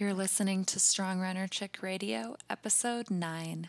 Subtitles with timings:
[0.00, 3.68] You're listening to Strong Runner Chick Radio, episode 9.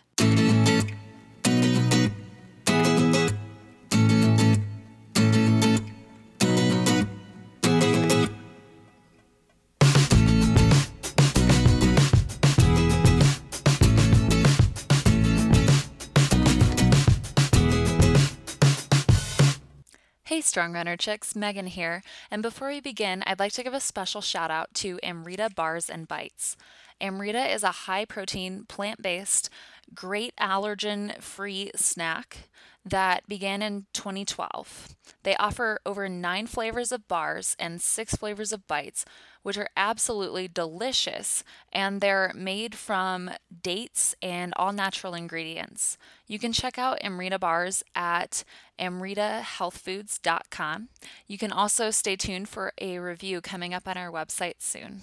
[20.41, 22.01] Hey, Strong Runner Chicks, Megan here.
[22.31, 25.87] And before we begin, I'd like to give a special shout out to Amrita Bars
[25.87, 26.57] and Bites.
[26.99, 29.51] Amrita is a high protein, plant based,
[29.93, 32.49] great allergen free snack
[32.83, 34.95] that began in 2012.
[35.23, 39.05] They offer over nine flavors of bars and six flavors of bites,
[39.43, 43.29] which are absolutely delicious, and they're made from
[43.61, 45.99] dates and all natural ingredients.
[46.27, 48.43] You can check out Amrita bars at
[48.79, 50.89] amritahealthfoods.com.
[51.27, 55.01] You can also stay tuned for a review coming up on our website soon.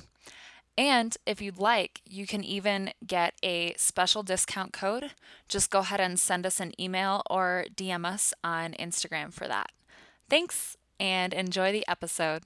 [0.78, 5.10] And if you'd like, you can even get a special discount code.
[5.48, 9.72] Just go ahead and send us an email or DM us on Instagram for that.
[10.30, 12.44] Thanks and enjoy the episode.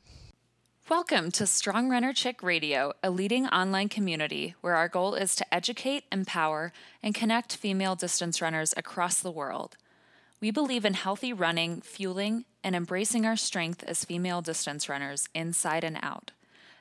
[0.89, 5.55] Welcome to Strong Runner Chick Radio, a leading online community where our goal is to
[5.55, 6.73] educate, empower,
[7.03, 9.77] and connect female distance runners across the world.
[10.41, 15.85] We believe in healthy running, fueling, and embracing our strength as female distance runners inside
[15.85, 16.31] and out.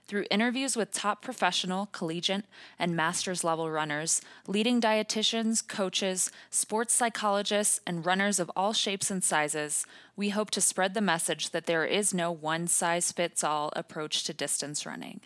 [0.08, 2.46] Through interviews with top professional, collegiate,
[2.78, 9.24] and master's level runners, leading dietitians, coaches, sports psychologists, and runners of all shapes and
[9.24, 9.86] sizes,
[10.16, 14.24] we hope to spread the message that there is no one size fits all approach
[14.26, 15.22] to distance running.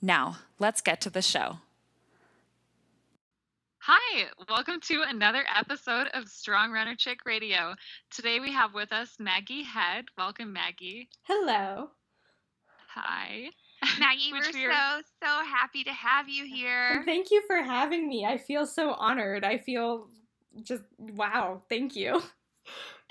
[0.00, 1.58] Now, let's get to the show.
[3.80, 7.74] Hi, welcome to another episode of Strong Runner Chick Radio.
[8.10, 10.04] Today we have with us Maggie Head.
[10.16, 11.08] Welcome, Maggie.
[11.22, 11.88] Hello.
[12.94, 13.48] Hi.
[14.00, 17.02] Maggie, we're we are- so so happy to have you here.
[17.04, 18.24] Thank you for having me.
[18.26, 19.44] I feel so honored.
[19.44, 20.08] I feel
[20.62, 21.62] just wow.
[21.68, 22.20] Thank you.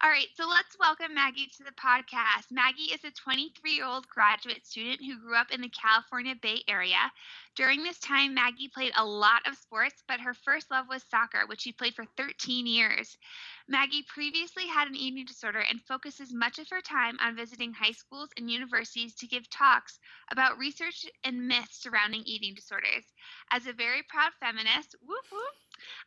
[0.00, 2.50] All right, so let's welcome Maggie to the podcast.
[2.50, 6.62] Maggie is a 23 year old graduate student who grew up in the California Bay
[6.68, 7.10] Area.
[7.58, 11.44] During this time, Maggie played a lot of sports, but her first love was soccer,
[11.48, 13.18] which she played for 13 years.
[13.66, 17.90] Maggie previously had an eating disorder and focuses much of her time on visiting high
[17.90, 19.98] schools and universities to give talks
[20.30, 23.12] about research and myths surrounding eating disorders.
[23.50, 25.26] As a very proud feminist, whoop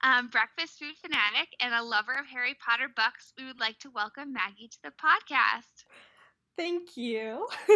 [0.04, 3.92] um, breakfast food fanatic, and a lover of Harry Potter books, we would like to
[3.92, 5.84] welcome Maggie to the podcast.
[6.58, 7.48] Thank you.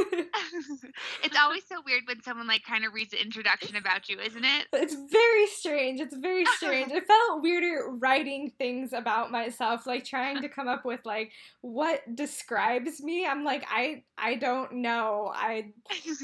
[1.24, 4.44] it's always so weird when someone like kind of reads the introduction about you, isn't
[4.44, 4.68] it?
[4.74, 6.00] it's very strange.
[6.00, 6.92] It's very strange.
[6.96, 11.32] It felt weirder writing things about myself, like trying to come up with like
[11.62, 13.26] what describes me.
[13.26, 15.32] I'm like, I I don't know.
[15.34, 15.72] I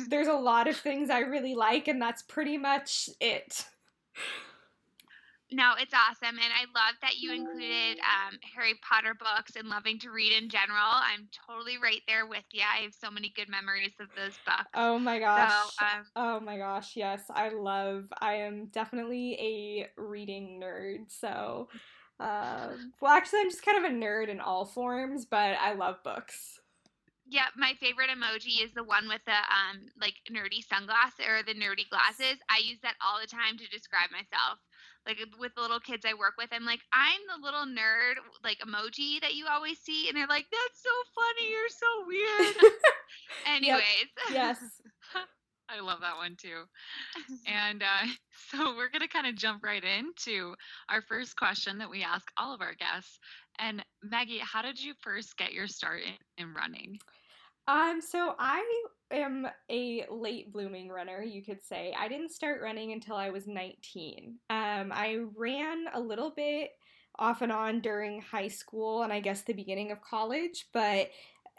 [0.08, 3.66] there's a lot of things I really like, and that's pretty much it.
[5.52, 10.00] No, it's awesome, and I love that you included um, Harry Potter books and loving
[10.00, 10.80] to read in general.
[10.80, 12.62] I'm totally right there with you.
[12.62, 14.70] I have so many good memories of those books.
[14.74, 15.70] Oh my gosh.
[15.82, 17.24] um, oh my gosh, yes.
[17.30, 19.34] I love I am definitely
[19.98, 21.12] a reading nerd.
[21.12, 21.68] So
[22.20, 22.70] uh,
[23.02, 26.60] well actually I'm just kind of a nerd in all forms, but I love books.
[27.28, 31.54] Yeah, my favorite emoji is the one with the um like nerdy sunglasses or the
[31.54, 32.40] nerdy glasses.
[32.50, 34.60] I use that all the time to describe myself.
[35.06, 38.60] Like with the little kids I work with, I'm like, I'm the little nerd like
[38.60, 41.50] emoji that you always see, and they're like, "That's so funny.
[41.50, 42.56] You're so weird."
[43.48, 44.58] Anyways, Yes.
[45.70, 46.64] I love that one too.
[47.48, 48.08] And uh,
[48.50, 50.54] so we're going to kind of jump right into
[50.90, 53.20] our first question that we ask all of our guests.
[53.58, 57.00] And Maggie, how did you first get your start in, in running?
[57.68, 58.64] Um, so I
[59.12, 61.94] am a late blooming runner, you could say.
[61.98, 64.38] I didn't start running until I was 19.
[64.50, 66.72] Um, I ran a little bit
[67.20, 71.10] off and on during high school and I guess the beginning of college, but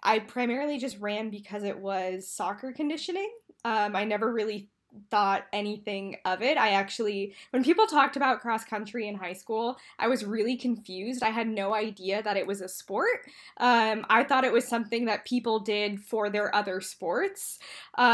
[0.03, 3.31] I primarily just ran because it was soccer conditioning.
[3.65, 4.71] Um, I never really
[5.11, 6.59] thought anything of it.
[6.59, 11.23] I actually, when people talked about cross country in high school, I was really confused.
[11.23, 13.27] I had no idea that it was a sport.
[13.57, 17.59] Um, I thought it was something that people did for their other sports.
[17.97, 18.05] Um,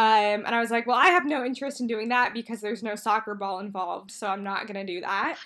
[0.47, 2.95] and I was like, well, I have no interest in doing that because there's no
[2.95, 5.39] soccer ball involved, so I'm not going to do that.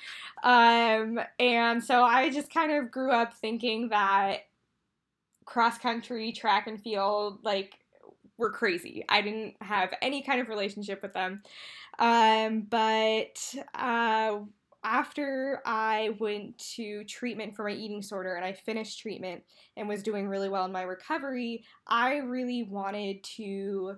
[0.42, 4.40] Um, and so I just kind of grew up thinking that
[5.44, 7.78] cross country, track and field, like,
[8.42, 9.04] were crazy.
[9.08, 11.42] I didn't have any kind of relationship with them.
[11.98, 14.40] Um, but uh,
[14.84, 19.44] after I went to treatment for my eating disorder and I finished treatment
[19.76, 23.96] and was doing really well in my recovery, I really wanted to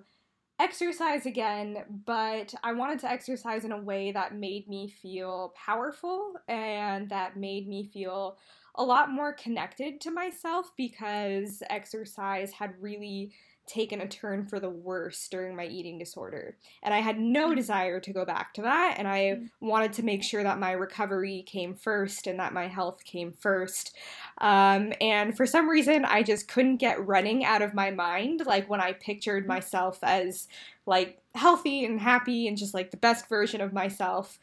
[0.59, 6.35] exercise again, but I wanted to exercise in a way that made me feel powerful
[6.47, 8.37] and that made me feel
[8.75, 13.33] a lot more connected to myself because exercise had really
[13.67, 16.57] taken a turn for the worse during my eating disorder.
[16.83, 17.55] And I had no Mm.
[17.55, 18.95] desire to go back to that.
[18.97, 19.49] And I Mm.
[19.59, 23.95] wanted to make sure that my recovery came first and that my health came first.
[24.39, 28.45] Um, and for some reason, I just couldn't get running out of my mind.
[28.45, 30.47] Like when I pictured myself as
[30.85, 34.39] like healthy and happy and just like the best version of myself,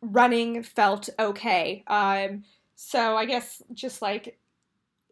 [0.00, 1.84] running felt okay.
[1.86, 2.44] Um,
[2.76, 4.38] so I guess just like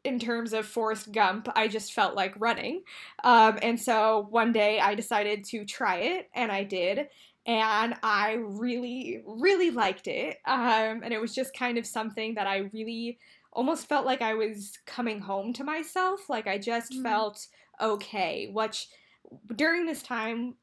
[0.05, 2.83] in terms of Forrest Gump, I just felt like running.
[3.23, 7.09] Um, and so one day I decided to try it, and I did.
[7.47, 10.39] And I really, really liked it.
[10.47, 13.19] Um, and it was just kind of something that I really
[13.53, 16.29] almost felt like I was coming home to myself.
[16.29, 17.03] Like I just Mhm.
[17.03, 17.47] felt
[17.81, 18.89] okay, which
[19.57, 20.57] during this time,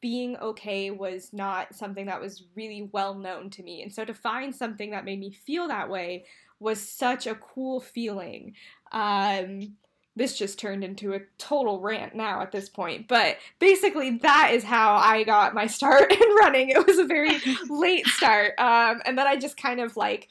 [0.00, 3.82] being okay was not something that was really well known to me.
[3.82, 6.26] And so to find something that made me feel that way
[6.60, 8.54] was such a cool feeling.
[8.92, 9.76] Um,
[10.16, 13.08] this just turned into a total rant now at this point.
[13.08, 16.68] But basically, that is how I got my start in running.
[16.70, 18.52] It was a very late start.
[18.58, 20.28] Um, and then I just kind of like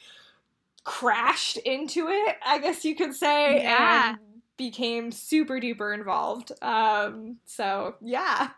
[0.86, 4.10] crashed into it, I guess you could say, Yeah.
[4.12, 4.18] and
[4.58, 6.52] became super duper involved.
[6.62, 8.50] Um, so, yeah.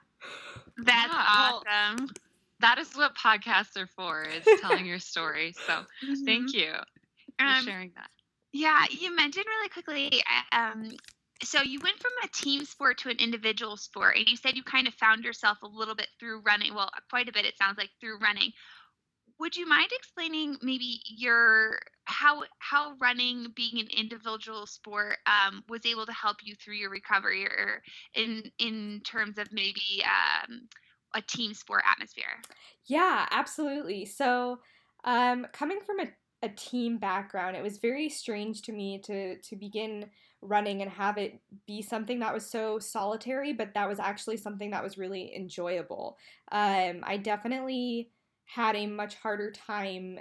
[0.78, 2.10] That's Yeah, well, awesome.
[2.60, 5.54] That is what podcasts are for, is telling your story.
[5.68, 6.26] So Mhm.
[6.26, 6.74] thank you
[7.44, 8.12] for Um, sharing that.
[8.54, 10.24] Yeah, you mentioned really quickly.
[10.30, 10.92] uh, Um,
[11.44, 14.64] so you went from a team sport to an individual sport, and you said you
[14.64, 16.74] kind of found yourself a little bit through running.
[16.76, 18.52] Well, quite a bit, it sounds like, through running.
[19.40, 25.86] Would you mind explaining maybe your how how running being an individual sport um, was
[25.86, 27.84] able to help you through your recovery, or
[28.14, 30.70] in in terms of maybe um,
[31.14, 32.46] a team sport atmosphere?
[32.86, 34.06] Yeah, absolutely.
[34.06, 34.62] So,
[35.04, 36.08] um, coming from a,
[36.46, 40.06] a team background, it was very strange to me to to begin
[40.42, 44.70] running and have it be something that was so solitary, but that was actually something
[44.72, 46.18] that was really enjoyable.
[46.52, 48.12] Um, I definitely
[48.46, 50.20] had a much harder time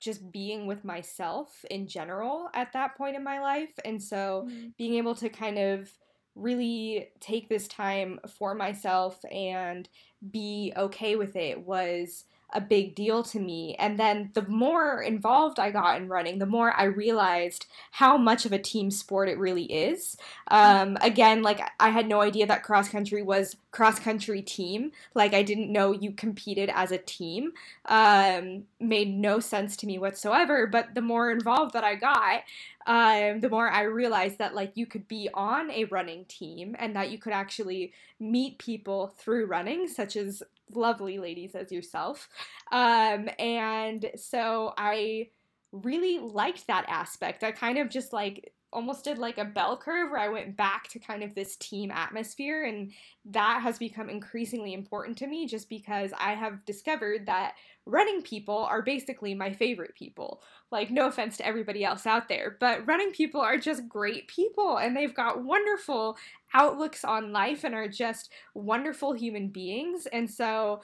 [0.00, 4.48] just being with myself in general at that point in my life, and so
[4.78, 5.90] being able to kind of
[6.34, 9.88] really take this time for myself and
[10.30, 13.74] be okay with it was a big deal to me.
[13.78, 18.46] And then the more involved I got in running, the more I realized how much
[18.46, 20.16] of a team sport it really is.
[20.48, 24.92] Um, again, like I had no idea that cross country was cross country team.
[25.14, 27.52] Like I didn't know you competed as a team.
[27.86, 30.66] Um, made no sense to me whatsoever.
[30.66, 32.42] But the more involved that I got,
[32.86, 36.94] um, the more I realized that like you could be on a running team and
[36.94, 40.42] that you could actually meet people through running, such as
[40.74, 42.28] lovely ladies as yourself.
[42.72, 45.28] Um, and so I
[45.72, 47.44] really liked that aspect.
[47.44, 50.88] I kind of just like almost did like a bell curve where I went back
[50.88, 52.92] to kind of this team atmosphere, and
[53.24, 57.54] that has become increasingly important to me just because I have discovered that
[57.86, 60.42] running people are basically my favorite people.
[60.70, 64.76] Like, no offense to everybody else out there, but running people are just great people
[64.76, 66.18] and they've got wonderful
[66.52, 70.06] outlooks on life and are just wonderful human beings.
[70.12, 70.82] And so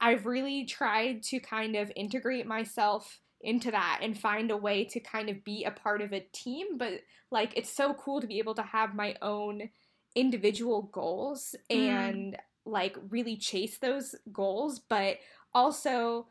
[0.00, 5.00] I've really tried to kind of integrate myself into that and find a way to
[5.00, 6.78] kind of be a part of a team.
[6.78, 9.70] But like, it's so cool to be able to have my own
[10.14, 11.88] individual goals Mm.
[11.88, 15.18] and like really chase those goals, but
[15.52, 16.26] also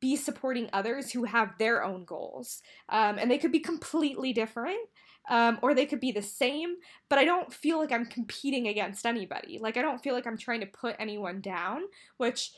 [0.00, 2.62] be supporting others who have their own goals.
[2.88, 4.78] Um, and they could be completely different.
[5.30, 6.74] Um, or they could be the same,
[7.08, 9.60] but I don't feel like I'm competing against anybody.
[9.60, 11.82] Like, I don't feel like I'm trying to put anyone down,
[12.16, 12.50] which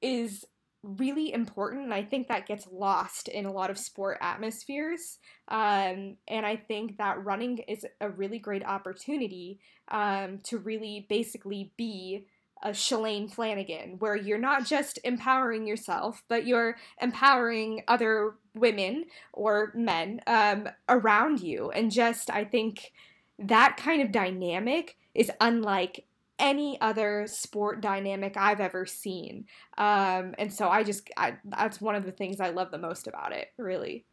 [0.00, 0.42] is
[0.82, 1.84] really important.
[1.84, 5.18] And I think that gets lost in a lot of sport atmospheres.
[5.48, 11.72] Um, and I think that running is a really great opportunity um, to really basically
[11.76, 12.26] be
[12.62, 19.04] a Shalane Flanagan, where you're not just empowering yourself, but you're empowering other women
[19.34, 21.70] or men um, around you.
[21.70, 22.92] And just, I think
[23.38, 26.06] that kind of dynamic is unlike
[26.38, 29.46] any other sport dynamic I've ever seen.
[29.78, 33.06] Um, and so I just, I, that's one of the things I love the most
[33.06, 34.04] about it, really.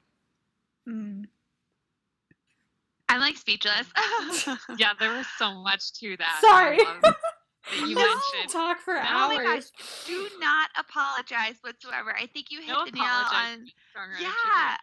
[3.14, 3.88] I'm like speechless.
[4.78, 6.40] yeah, there was so much to that.
[6.42, 6.78] Sorry.
[6.78, 7.14] That
[7.88, 8.02] you No.
[8.02, 8.50] mentioned.
[8.52, 9.46] Talk for Oh my gosh.
[9.56, 9.72] hours.
[10.06, 12.16] Do not apologize whatsoever.
[12.18, 13.58] I think you hit No the nail apologize.
[13.60, 13.68] on.
[13.92, 14.78] Stronger Yeah.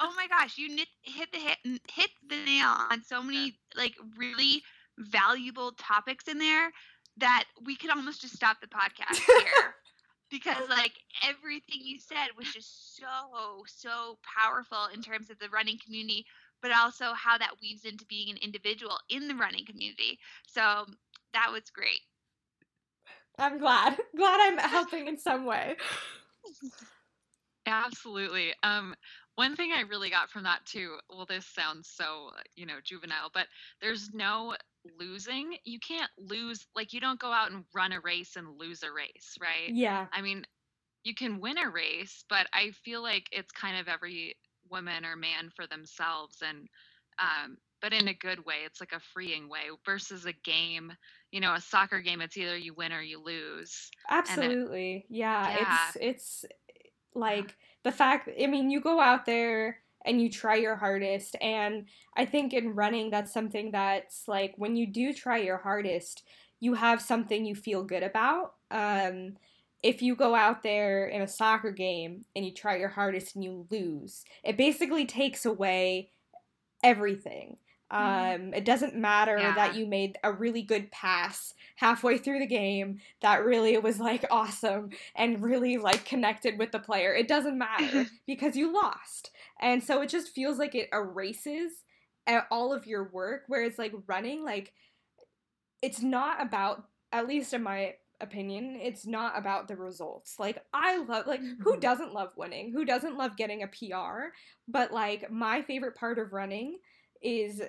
[0.00, 0.68] Oh my gosh, you
[1.02, 1.58] hit the hit
[1.92, 4.60] hit the nail on so many like really
[4.98, 6.70] valuable topics in there.
[7.16, 9.74] that we could almost just stop the podcast here.
[10.30, 15.78] Because like everything you said was just so so powerful in terms of the running
[15.84, 16.24] community
[16.62, 20.18] but also how that weaves into being an individual in the running community.
[20.46, 20.86] So
[21.34, 22.00] that was great.
[23.38, 23.98] I'm glad.
[24.16, 25.76] Glad i'm helping in some way.
[27.66, 28.54] Absolutely.
[28.62, 28.94] Um
[29.36, 33.30] one thing I really got from that too, well, this sounds so, you know, juvenile,
[33.34, 33.48] but
[33.82, 34.54] there's no
[34.98, 35.56] losing.
[35.64, 38.92] You can't lose, like, you don't go out and run a race and lose a
[38.92, 39.72] race, right?
[39.72, 40.06] Yeah.
[40.12, 40.44] I mean,
[41.04, 44.36] you can win a race, but I feel like it's kind of every
[44.70, 46.42] woman or man for themselves.
[46.46, 46.68] And,
[47.18, 50.92] um, but in a good way, it's like a freeing way versus a game,
[51.30, 53.90] you know, a soccer game, it's either you win or you lose.
[54.08, 55.04] Absolutely.
[55.08, 55.78] It, yeah, yeah.
[55.88, 56.44] It's, it's
[57.14, 61.36] like, the fact, I mean, you go out there and you try your hardest.
[61.40, 66.22] And I think in running, that's something that's like when you do try your hardest,
[66.60, 68.54] you have something you feel good about.
[68.70, 69.36] Um,
[69.82, 73.44] if you go out there in a soccer game and you try your hardest and
[73.44, 76.10] you lose, it basically takes away
[76.82, 77.58] everything.
[77.92, 78.44] Mm-hmm.
[78.46, 79.54] Um, it doesn't matter yeah.
[79.54, 84.24] that you made a really good pass halfway through the game that really was like
[84.30, 87.14] awesome and really like connected with the player.
[87.14, 89.30] It doesn't matter because you lost.
[89.60, 91.72] And so it just feels like it erases
[92.50, 93.42] all of your work.
[93.48, 94.72] Whereas like running, like
[95.82, 100.36] it's not about, at least in my opinion, it's not about the results.
[100.38, 101.80] Like I love like who mm-hmm.
[101.80, 102.72] doesn't love winning?
[102.72, 104.32] Who doesn't love getting a PR?
[104.68, 106.78] But like my favorite part of running
[107.22, 107.62] is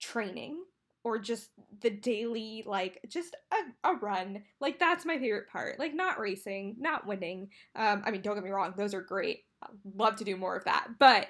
[0.00, 0.58] training
[1.06, 1.50] or just
[1.82, 4.42] the daily like just a, a run.
[4.58, 5.78] Like that's my favorite part.
[5.78, 7.50] Like not racing not winning.
[7.76, 9.44] Um, i mean don't get me wrong those are great.
[9.62, 10.88] I'd love to do more of that.
[10.98, 11.28] But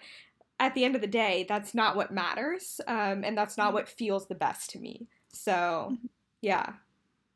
[0.58, 3.74] at the end of the day that's not what matters um, and that's not mm-hmm.
[3.74, 5.08] what feels the best to me.
[5.34, 6.06] So mm-hmm.
[6.40, 6.72] yeah.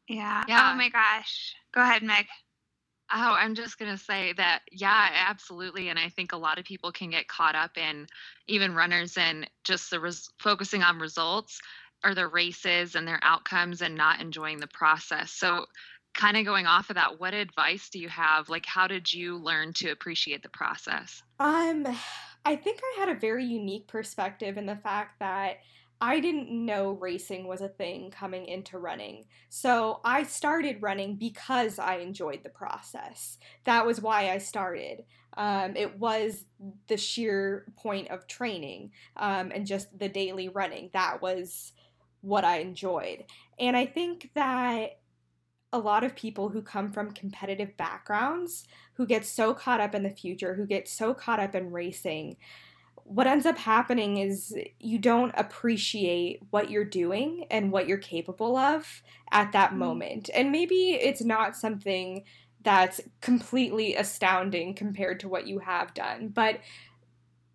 [0.09, 0.44] Yeah.
[0.49, 0.70] Yeah.
[0.73, 1.54] oh my gosh.
[1.73, 2.25] Go ahead meg.
[3.12, 5.88] Oh, I'm just going to say that, yeah, absolutely.
[5.88, 8.06] And I think a lot of people can get caught up in,
[8.47, 11.61] even runners, in just the res- focusing on results
[12.04, 15.33] or their races and their outcomes and not enjoying the process.
[15.33, 15.66] So,
[16.12, 18.49] kind of going off of that, what advice do you have?
[18.49, 21.23] Like, how did you learn to appreciate the process?
[21.38, 21.87] Um,
[22.45, 25.59] I think I had a very unique perspective in the fact that
[26.00, 29.26] I didn't know racing was a thing coming into running.
[29.50, 33.37] So I started running because I enjoyed the process.
[33.64, 35.04] That was why I started.
[35.37, 36.45] Um, it was
[36.88, 40.90] the sheer point of training um, and just the daily running.
[40.95, 41.73] That was
[42.21, 43.25] what I enjoyed.
[43.59, 44.99] And I think that
[45.73, 50.03] a lot of people who come from competitive backgrounds, who get so caught up in
[50.03, 52.37] the future, who get so caught up in racing,
[53.05, 58.57] what ends up happening is you don't appreciate what you're doing and what you're capable
[58.57, 59.79] of at that mm.
[59.79, 60.31] moment.
[60.35, 62.25] And maybe it's not something
[62.62, 66.61] that's completely astounding compared to what you have done, but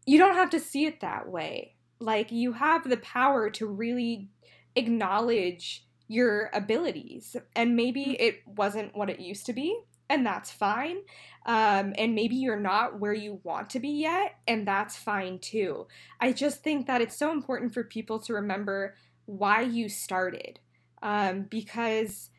[0.05, 1.75] you don't have to see it that way.
[1.99, 4.29] Like, you have the power to really
[4.75, 7.35] acknowledge your abilities.
[7.55, 8.15] And maybe mm.
[8.19, 9.77] it wasn't what it used to be,
[10.09, 10.97] and that's fine.
[11.45, 15.87] Um, and maybe you're not where you want to be yet, and that's fine too.
[16.19, 20.59] I just think that it's so important for people to remember why you started
[21.01, 22.29] um, because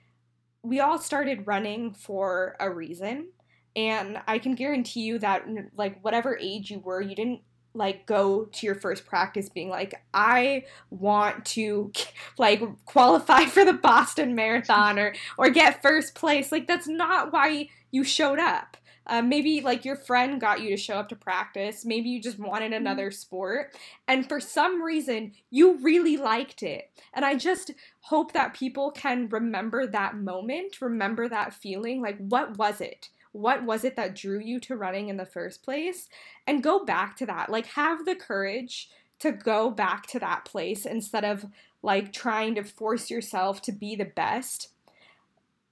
[0.62, 3.28] we all started running for a reason.
[3.76, 5.44] And I can guarantee you that,
[5.76, 7.42] like, whatever age you were, you didn't
[7.76, 11.92] like go to your first practice being like i want to
[12.38, 17.68] like qualify for the boston marathon or or get first place like that's not why
[17.90, 18.76] you showed up
[19.08, 21.84] uh, maybe like your friend got you to show up to practice.
[21.84, 22.82] Maybe you just wanted mm-hmm.
[22.82, 23.76] another sport.
[24.08, 26.90] And for some reason, you really liked it.
[27.14, 32.02] And I just hope that people can remember that moment, remember that feeling.
[32.02, 33.08] Like, what was it?
[33.32, 36.08] What was it that drew you to running in the first place?
[36.46, 37.50] And go back to that.
[37.50, 41.46] Like, have the courage to go back to that place instead of
[41.82, 44.70] like trying to force yourself to be the best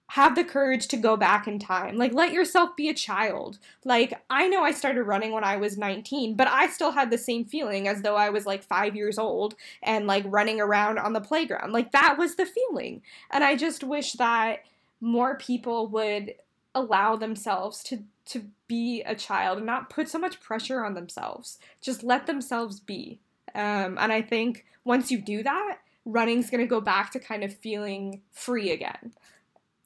[0.08, 1.96] have the courage to go back in time.
[1.96, 3.58] Like, let yourself be a child.
[3.84, 7.18] Like, I know I started running when I was 19, but I still had the
[7.18, 11.14] same feeling as though I was like five years old and like running around on
[11.14, 11.72] the playground.
[11.72, 13.02] Like, that was the feeling.
[13.32, 14.60] And I just wish that
[15.00, 16.34] more people would
[16.74, 21.58] allow themselves to to be a child and not put so much pressure on themselves.
[21.82, 23.20] Just let themselves be.
[23.54, 27.44] Um, and I think once you do that, running's going to go back to kind
[27.44, 29.12] of feeling free again.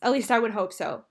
[0.02, 1.04] At least I would hope so.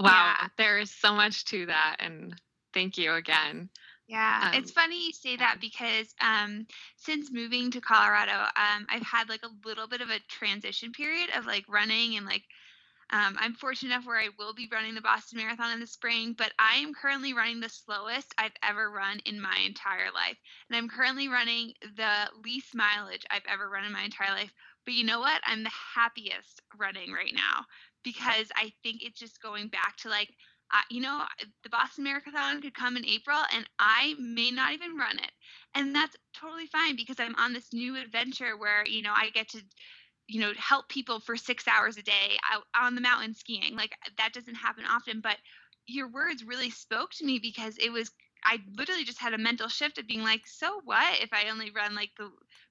[0.00, 0.48] Wow, yeah.
[0.58, 1.96] there is so much to that.
[2.00, 2.34] And
[2.72, 3.68] thank you again.
[4.06, 9.02] Yeah, Um, it's funny you say that because um, since moving to Colorado, um, I've
[9.02, 12.42] had like a little bit of a transition period of like running and like
[13.10, 16.34] um, I'm fortunate enough where I will be running the Boston Marathon in the spring,
[16.36, 20.38] but I am currently running the slowest I've ever run in my entire life.
[20.70, 24.52] And I'm currently running the least mileage I've ever run in my entire life.
[24.86, 25.40] But you know what?
[25.46, 27.64] I'm the happiest running right now
[28.02, 30.30] because I think it's just going back to like,
[30.74, 31.22] uh, you know,
[31.62, 35.30] the Boston Marathon could come in April and I may not even run it.
[35.74, 39.48] And that's totally fine because I'm on this new adventure where, you know, I get
[39.50, 39.62] to
[40.26, 43.92] you know help people for six hours a day out on the mountain skiing like
[44.16, 45.36] that doesn't happen often but
[45.86, 48.10] your words really spoke to me because it was
[48.44, 51.70] i literally just had a mental shift of being like so what if i only
[51.70, 52.30] run like the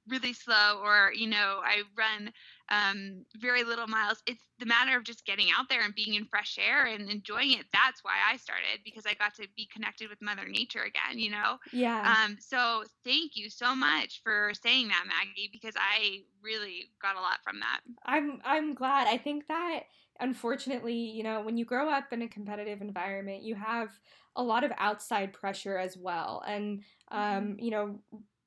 [0.10, 2.32] really slow or you know i run
[2.70, 6.26] um, very little miles it's the matter of just getting out there and being in
[6.26, 10.10] fresh air and enjoying it that's why i started because i got to be connected
[10.10, 12.16] with mother nature again you know Yeah.
[12.26, 17.22] um, so thank you so much for saying that, Maggie, because I really got a
[17.22, 17.82] lot from that.
[18.06, 19.08] I'm I'm glad.
[19.08, 19.84] I think that
[20.20, 23.90] unfortunately, you know, when you grow up in a competitive environment, you have
[24.36, 26.44] a lot of outside pressure as well.
[26.48, 28.00] And um, you know,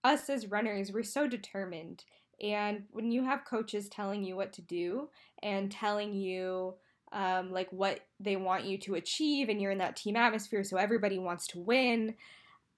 [0.04, 2.04] us as runners, we're so determined.
[2.42, 5.08] And when you have coaches telling you what to do
[5.42, 6.74] and telling you
[7.12, 10.76] um, like what they want you to achieve, and you're in that team atmosphere, so
[10.76, 12.14] everybody wants to win.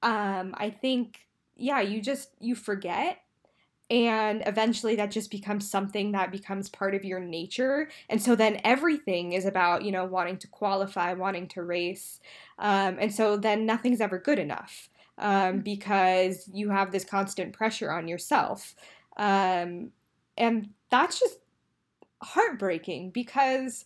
[0.03, 1.27] Um, I think,
[1.57, 3.19] yeah, you just you forget
[3.91, 7.89] and eventually that just becomes something that becomes part of your nature.
[8.09, 12.21] And so then everything is about you know wanting to qualify wanting to race.
[12.59, 17.91] Um, and so then nothing's ever good enough um, because you have this constant pressure
[17.91, 18.75] on yourself.
[19.17, 19.91] Um,
[20.37, 21.39] and that's just
[22.23, 23.85] heartbreaking because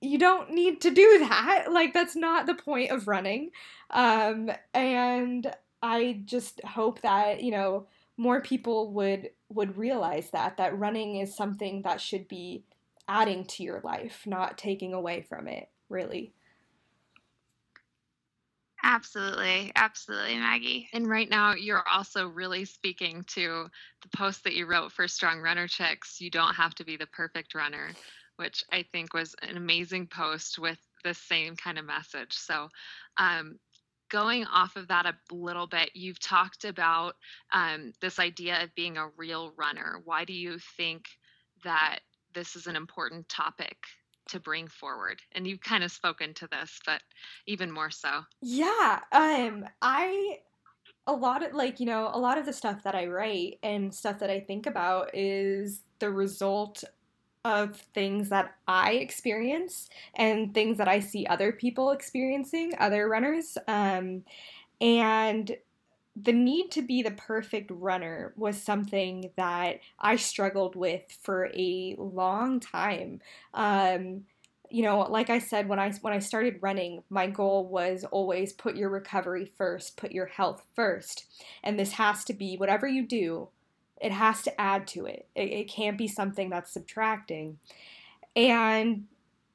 [0.00, 1.66] you don't need to do that.
[1.70, 3.50] Like that's not the point of running.
[3.90, 10.78] Um, and i just hope that you know more people would would realize that that
[10.78, 12.64] running is something that should be
[13.08, 16.32] adding to your life, not taking away from it, really.
[18.82, 20.88] Absolutely, absolutely, Maggie.
[20.92, 23.66] And right now, you're also really speaking to
[24.02, 26.20] the post that you wrote for Strong Runner Chicks.
[26.20, 27.90] You don't have to be the perfect runner,
[28.36, 32.34] which I think was an amazing post with the same kind of message.
[32.34, 32.68] So,
[33.16, 33.58] um,
[34.14, 37.16] going off of that a little bit, you've talked about
[37.52, 40.00] um, this idea of being a real runner.
[40.04, 41.06] Why do you think
[41.64, 41.98] that
[42.32, 43.76] this is an important topic
[44.28, 45.20] to bring forward?
[45.32, 47.02] And you've kind of spoken to this, but
[47.48, 48.20] even more so.
[48.40, 50.38] Yeah, um I
[51.08, 53.92] a lot of like, you know, a lot of the stuff that I write and
[53.92, 56.84] stuff that I think about is the result
[57.44, 63.58] of things that I experience and things that I see other people experiencing, other runners.
[63.68, 64.24] Um,
[64.80, 65.54] and
[66.16, 71.96] the need to be the perfect runner was something that I struggled with for a
[71.98, 73.20] long time.
[73.52, 74.24] Um,
[74.70, 78.52] you know, like I said when I when I started running, my goal was always
[78.52, 81.26] put your recovery first, put your health first.
[81.62, 83.48] And this has to be whatever you do,
[84.00, 85.26] it has to add to it.
[85.34, 87.58] It, it can't be something that's subtracting.
[88.36, 89.04] And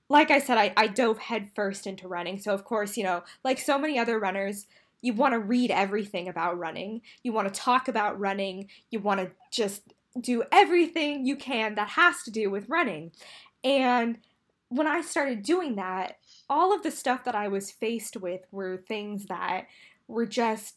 [0.10, 2.40] like I said, I, I dove headfirst into running.
[2.40, 4.66] So, of course, you know, like so many other runners,
[5.02, 7.02] you want to read everything about running.
[7.24, 8.70] You want to talk about running.
[8.90, 13.12] You want to just do everything you can that has to do with running.
[13.64, 14.18] And
[14.70, 16.18] when I started doing that,
[16.50, 19.68] all of the stuff that I was faced with were things that
[20.08, 20.76] were just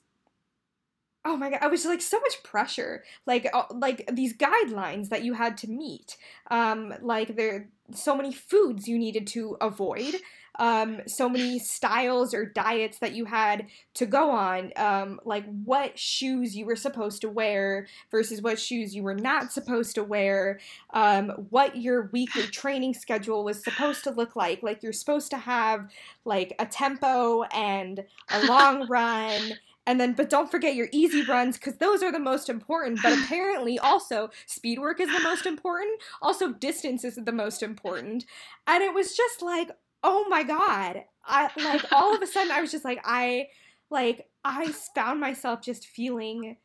[1.25, 3.05] oh my god i was like so much pressure.
[3.27, 6.17] Like uh, like these guidelines that you had to meet
[6.51, 10.15] um like there so many foods you needed to avoid
[10.59, 15.99] um so many styles or diets that you had to go on um like what
[15.99, 20.61] shoes you were supposed to wear versus what shoes you were not supposed to wear
[20.93, 24.63] um what your weekly training schedule was supposed to look like.
[24.63, 25.91] Like you're supposed to have
[26.25, 29.53] like a tempo and a long run
[29.87, 33.01] and then but don't forget your easy runs because those are the most important.
[33.03, 36.01] But apparently also speed work is the most important.
[36.21, 38.25] Also distance is the most important.
[38.67, 39.71] And it was just like
[40.05, 41.05] oh my god.
[41.25, 43.47] I like all of a sudden i was just like i
[43.91, 46.57] like i found myself just feeling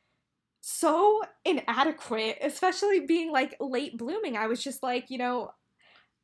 [0.61, 4.35] so inadequate especially being like late blooming.
[4.35, 5.51] I was just like you know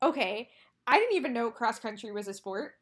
[0.02, 0.50] okay
[0.86, 2.74] i didn't even know cross country was a sport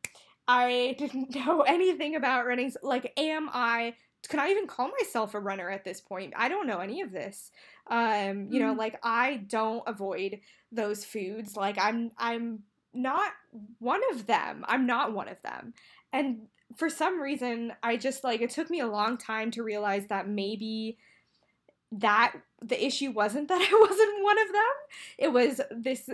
[0.47, 2.73] I didn't know anything about running.
[2.83, 3.95] Like, am I?
[4.29, 6.33] Can I even call myself a runner at this point?
[6.37, 7.51] I don't know any of this.
[7.87, 8.77] Um, you know, Mhm.
[8.77, 11.55] like I don't avoid those foods.
[11.55, 12.59] Like I'm, I'm
[12.93, 13.31] not
[13.79, 14.63] one of them.
[14.67, 15.73] I'm not one of them.
[16.13, 20.05] And for some reason, I just like it took me a long time to realize
[20.07, 20.97] that maybe
[21.91, 24.63] that the issue wasn't that I wasn't one of them.
[25.17, 26.09] It was this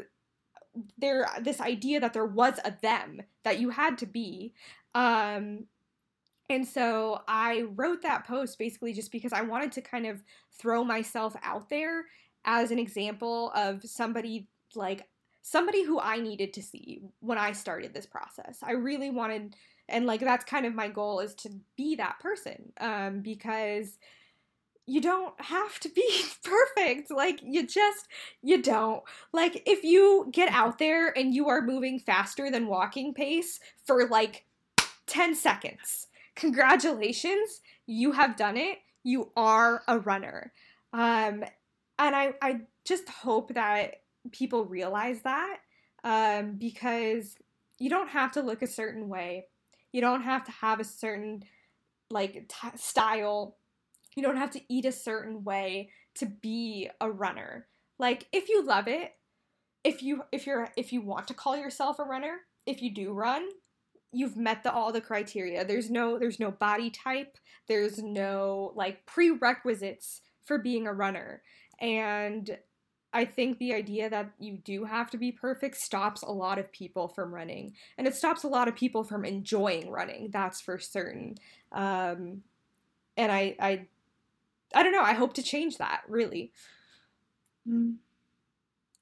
[0.98, 4.54] there this idea that there was a them that you had to be.
[4.96, 5.66] Um
[6.50, 10.24] and so I wrote that post basically just because I wanted to kind of
[10.58, 12.06] throw myself out there
[12.46, 15.08] as an example of somebody like
[15.42, 18.60] somebody who I needed to see when I started this process.
[18.64, 19.56] I really wanted
[19.90, 23.98] and like that's kind of my goal is to be that person um because
[24.88, 27.12] you don't have to be perfect.
[27.12, 28.08] Like, you just,
[28.42, 29.04] you don't.
[29.34, 34.08] Like, if you get out there and you are moving faster than walking pace for
[34.08, 34.46] like
[35.06, 38.80] 10 seconds, congratulations, you have done it.
[39.04, 40.54] You are a runner.
[40.94, 41.44] Um,
[42.00, 45.58] and I, I just hope that people realize that
[46.04, 47.36] um, because
[47.80, 49.48] you don't have to look a certain way.
[49.92, 51.44] You don't have to have a certain
[52.10, 53.58] like t- style
[54.18, 57.68] you don't have to eat a certain way to be a runner.
[58.00, 59.14] Like if you love it,
[59.84, 63.14] if you if you're if you want to call yourself a runner, if you do
[63.14, 63.48] run,
[64.12, 65.64] you've met the all the criteria.
[65.64, 71.44] There's no there's no body type, there's no like prerequisites for being a runner.
[71.80, 72.58] And
[73.14, 76.72] I think the idea that you do have to be perfect stops a lot of
[76.72, 77.74] people from running.
[78.00, 81.36] And it stops a lot of people from enjoying running, that's for certain.
[81.72, 82.42] Um,
[83.16, 83.88] and I, I
[84.74, 85.02] I don't know.
[85.02, 86.02] I hope to change that.
[86.08, 86.52] Really.
[87.68, 87.96] Mm.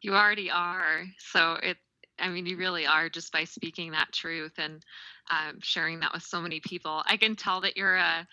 [0.02, 1.06] You already are.
[1.20, 1.78] So it.
[2.18, 4.82] I mean, you really are just by speaking that truth and
[5.30, 7.04] um, sharing that with so many people.
[7.06, 8.26] I can tell that you're a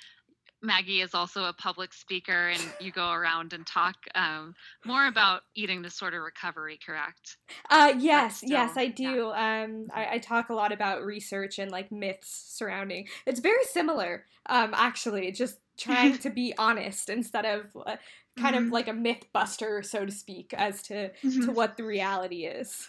[0.62, 5.42] Maggie is also a public speaker, and you go around and talk um, more about
[5.54, 7.36] eating disorder recovery, correct?
[7.68, 9.32] Uh, yes, still, yes, I do.
[9.34, 9.64] Yeah.
[9.64, 13.08] Um, I, I, talk a lot about research and like myths surrounding.
[13.26, 15.32] It's very similar, um, actually.
[15.32, 17.96] Just trying to be honest instead of uh,
[18.38, 18.66] kind mm-hmm.
[18.66, 21.46] of like a myth buster, so to speak, as to mm-hmm.
[21.46, 22.88] to what the reality is.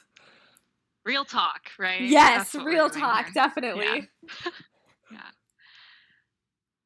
[1.05, 2.01] Real talk, right?
[2.01, 3.33] Yes, real talk, here.
[3.33, 4.09] definitely.
[4.45, 4.51] Yeah.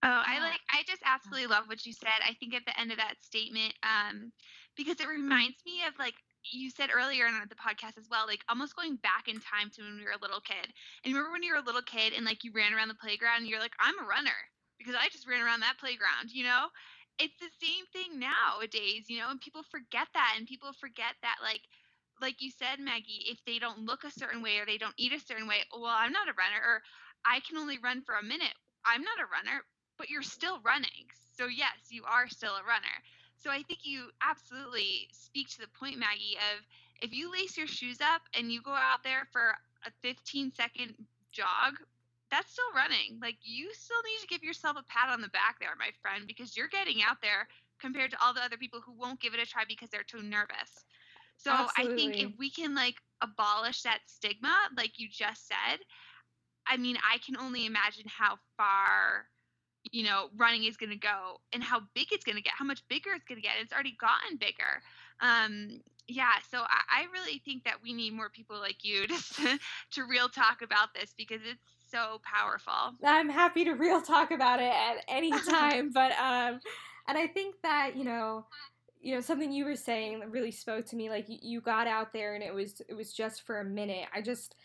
[0.03, 2.21] Oh, I like I just absolutely love what you said.
[2.21, 4.31] I think at the end of that statement, um,
[4.75, 6.13] because it reminds me of like
[6.53, 9.81] you said earlier in the podcast as well, like almost going back in time to
[9.81, 10.69] when we were a little kid.
[11.03, 13.41] And remember when you were a little kid and like you ran around the playground
[13.43, 14.37] and you're like, I'm a runner
[14.77, 16.69] because I just ran around that playground, you know?
[17.19, 21.41] It's the same thing nowadays, you know, and people forget that and people forget that
[21.41, 21.65] like
[22.21, 25.13] like you said, Maggie, if they don't look a certain way or they don't eat
[25.13, 26.81] a certain way, well, I'm not a runner or
[27.25, 28.53] I can only run for a minute.
[28.85, 29.61] I'm not a runner
[29.97, 31.09] but you're still running.
[31.35, 32.97] So, yes, you are still a runner.
[33.35, 36.65] So, I think you absolutely speak to the point, Maggie, of
[37.01, 39.53] if you lace your shoes up and you go out there for
[39.85, 40.95] a 15 second
[41.31, 41.75] jog,
[42.31, 43.19] that's still running.
[43.21, 46.25] Like, you still need to give yourself a pat on the back there, my friend,
[46.27, 47.47] because you're getting out there
[47.79, 50.23] compared to all the other people who won't give it a try because they're too
[50.23, 50.85] nervous.
[51.37, 51.93] So, Absolutely.
[51.93, 55.79] I think if we can like abolish that stigma, like you just said,
[56.65, 59.27] I mean, I can only imagine how far
[59.91, 62.65] you know, running is going to go and how big it's going to get, how
[62.65, 63.53] much bigger it's going to get.
[63.61, 64.81] It's already gotten bigger.
[65.21, 69.59] Um, yeah, so I, I, really think that we need more people like you to,
[69.91, 71.59] to real talk about this because it's
[71.91, 72.95] so powerful.
[73.03, 76.59] I'm happy to real talk about it at any time, but um,
[77.07, 78.45] and I think that you know,
[79.01, 81.09] you know, something you were saying that really spoke to me.
[81.09, 84.07] Like you, you got out there and it was it was just for a minute.
[84.13, 84.55] I just,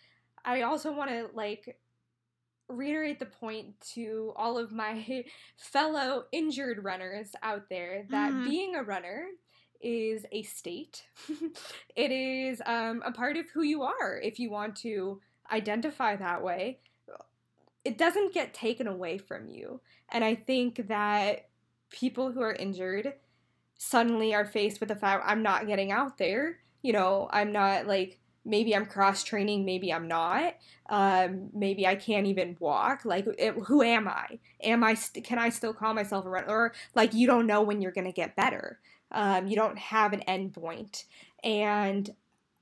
[0.45, 1.77] I also want to like
[2.73, 5.25] reiterate the point to all of my
[5.57, 8.49] fellow injured runners out there that mm-hmm.
[8.49, 9.27] being a runner
[9.81, 11.05] is a state.
[11.97, 16.43] it is um, a part of who you are if you want to identify that
[16.43, 16.79] way.
[17.85, 19.81] It doesn't get taken away from you.
[20.11, 21.49] And I think that
[21.91, 23.15] people who are injured
[23.77, 26.59] suddenly are faced with the fact I'm not getting out there.
[26.83, 30.57] You know, I'm not like maybe I'm cross training, maybe I'm not.
[30.89, 33.05] Um, maybe I can't even walk.
[33.05, 34.39] Like, it, who am I?
[34.63, 34.95] Am I?
[34.95, 36.49] St- can I still call myself a runner?
[36.49, 38.79] Or like, you don't know when you're gonna get better.
[39.11, 41.05] Um, you don't have an end point,
[41.45, 42.11] and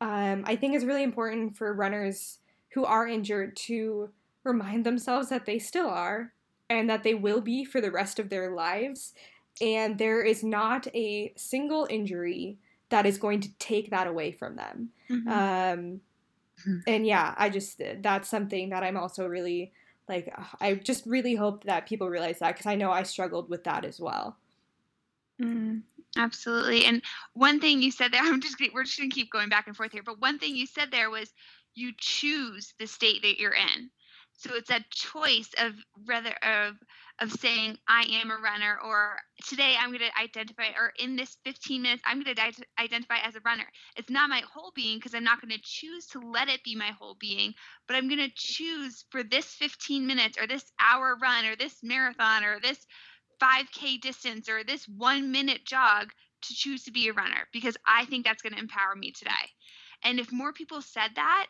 [0.00, 2.38] um, I think it's really important for runners
[2.74, 4.10] who are injured to
[4.44, 6.32] remind themselves that they still are
[6.68, 9.12] and that they will be for the rest of their lives.
[9.60, 12.58] And there is not a single injury
[12.90, 14.90] that is going to take that away from them.
[15.08, 15.28] Mm-hmm.
[15.28, 16.00] Um,
[16.60, 16.78] mm-hmm.
[16.86, 19.72] and yeah, I just that's something that I'm also really
[20.08, 20.32] like.
[20.60, 23.84] I just really hope that people realize that because I know I struggled with that
[23.84, 24.36] as well.
[25.40, 25.82] Mm,
[26.16, 26.84] absolutely.
[26.84, 29.76] And one thing you said there, I'm just we're just gonna keep going back and
[29.76, 30.02] forth here.
[30.04, 31.32] But one thing you said there was
[31.74, 33.90] you choose the state that you're in.
[34.40, 35.74] So it's a choice of
[36.06, 36.76] rather of
[37.18, 41.36] of saying I am a runner or today I'm going to identify or in this
[41.44, 43.66] 15 minutes I'm going to identify as a runner.
[43.96, 46.74] It's not my whole being because I'm not going to choose to let it be
[46.74, 47.52] my whole being,
[47.86, 51.76] but I'm going to choose for this 15 minutes or this hour run or this
[51.82, 52.78] marathon or this
[53.42, 56.12] 5k distance or this 1 minute jog
[56.44, 59.30] to choose to be a runner because I think that's going to empower me today.
[60.02, 61.46] And if more people said that,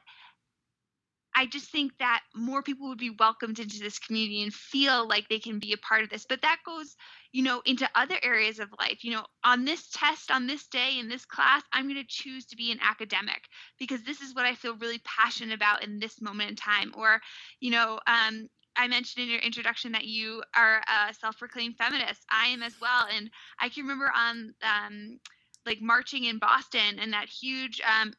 [1.41, 5.27] I just think that more people would be welcomed into this community and feel like
[5.27, 6.27] they can be a part of this.
[6.29, 6.97] But that goes,
[7.33, 9.03] you know, into other areas of life.
[9.03, 12.45] You know, on this test, on this day, in this class, I'm going to choose
[12.45, 13.45] to be an academic
[13.79, 16.93] because this is what I feel really passionate about in this moment in time.
[16.95, 17.23] Or,
[17.59, 22.21] you know, um, I mentioned in your introduction that you are a self-proclaimed feminist.
[22.31, 25.19] I am as well, and I can remember on um,
[25.65, 28.13] like marching in Boston and that huge um,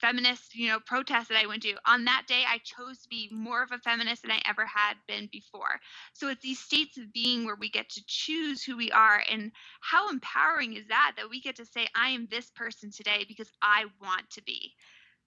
[0.00, 1.74] feminist, you know, protest that I went to.
[1.86, 4.94] On that day, I chose to be more of a feminist than I ever had
[5.06, 5.80] been before.
[6.12, 9.22] So it's these states of being where we get to choose who we are.
[9.30, 13.24] And how empowering is that, that we get to say, I am this person today
[13.26, 14.72] because I want to be.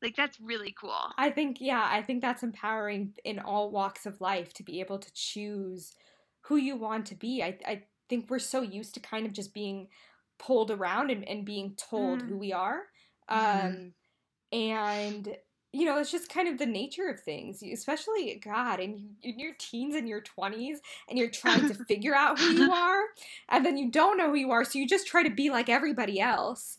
[0.02, 1.12] Like, that's really cool.
[1.18, 4.98] I think, yeah, I think that's empowering in all walks of life to be able
[4.98, 5.94] to choose
[6.42, 7.44] who you want to be.
[7.44, 9.90] I, I think we're so used to kind of just being
[10.40, 12.30] pulled around and, and being told mm.
[12.30, 12.82] who we are.
[13.30, 13.68] Mm-hmm.
[13.68, 13.94] Um,
[14.52, 15.36] and
[15.74, 19.54] you know it's just kind of the nature of things especially god in, in your
[19.58, 20.78] teens and your 20s
[21.10, 23.04] and you're trying to figure out who you are
[23.50, 25.70] and then you don't know who you are so you just try to be like
[25.70, 26.78] everybody else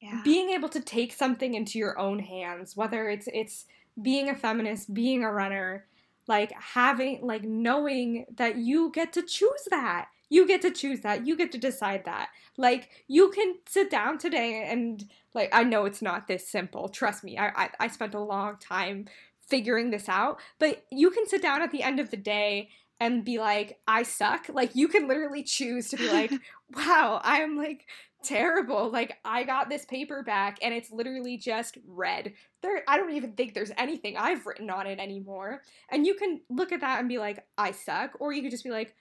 [0.00, 0.20] yeah.
[0.24, 3.66] being able to take something into your own hands whether it's it's
[4.00, 5.86] being a feminist being a runner
[6.26, 11.26] like having like knowing that you get to choose that you get to choose that.
[11.26, 12.28] You get to decide that.
[12.56, 16.88] Like you can sit down today and like I know it's not this simple.
[16.88, 17.38] Trust me.
[17.38, 19.06] I I, I spent a long time
[19.40, 23.24] figuring this out, but you can sit down at the end of the day and
[23.24, 24.48] be like, I suck.
[24.48, 26.32] Like you can literally choose to be like,
[26.74, 27.86] wow, I'm like
[28.22, 28.90] terrible.
[28.90, 32.32] Like I got this paper back and it's literally just red.
[32.62, 35.62] There I don't even think there's anything I've written on it anymore.
[35.90, 38.16] And you can look at that and be like, I suck.
[38.18, 38.94] Or you could just be like,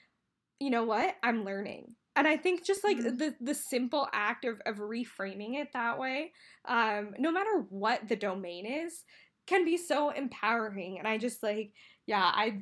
[0.59, 1.15] you know what?
[1.23, 1.95] I'm learning.
[2.15, 3.17] And I think just like mm-hmm.
[3.17, 6.31] the the simple act of, of reframing it that way,
[6.65, 9.03] um, no matter what the domain is,
[9.47, 10.97] can be so empowering.
[10.97, 11.73] And I just like,
[12.07, 12.61] yeah, I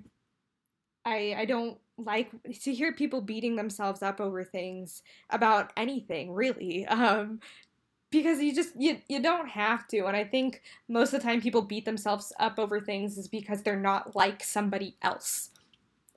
[1.05, 2.31] I I don't like
[2.63, 6.87] to hear people beating themselves up over things about anything, really.
[6.93, 7.39] Um,
[8.11, 11.41] because you just you you don't have to and i think most of the time
[11.41, 15.49] people beat themselves up over things is because they're not like somebody else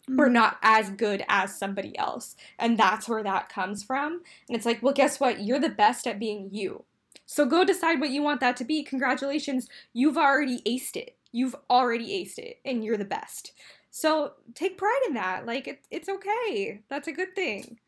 [0.08, 0.34] we're mm-hmm.
[0.34, 2.36] not as good as somebody else.
[2.58, 4.22] And that's where that comes from.
[4.48, 5.40] And it's like, well, guess what?
[5.40, 6.84] You're the best at being you.
[7.26, 8.84] So go decide what you want that to be.
[8.84, 11.16] Congratulations, you've already aced it.
[11.32, 13.52] You've already aced it, and you're the best.
[13.90, 15.44] So take pride in that.
[15.44, 16.80] Like, it, it's okay.
[16.88, 17.78] That's a good thing.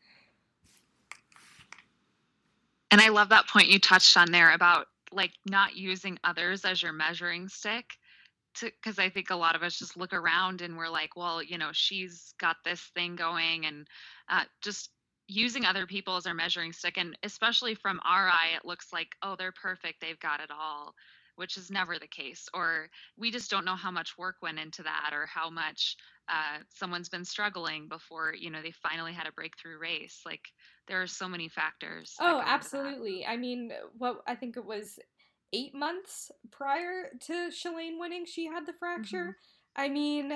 [2.91, 6.81] And I love that point you touched on there about like not using others as
[6.81, 7.97] your measuring stick
[8.61, 11.57] because I think a lot of us just look around and we're like, well, you
[11.57, 13.87] know, she's got this thing going, and
[14.29, 14.89] uh, just
[15.27, 16.97] using other people as our measuring stick.
[16.97, 20.95] And especially from our eye, it looks like, oh, they're perfect, they've got it all,
[21.35, 22.49] which is never the case.
[22.53, 26.59] Or we just don't know how much work went into that, or how much uh,
[26.73, 30.21] someone's been struggling before, you know, they finally had a breakthrough race.
[30.25, 30.47] Like
[30.87, 32.15] there are so many factors.
[32.19, 33.25] Oh, absolutely.
[33.25, 34.99] I mean, what I think it was
[35.53, 39.37] eight months prior to Shalane winning, she had the fracture.
[39.77, 39.81] Mm-hmm.
[39.81, 40.33] I mean,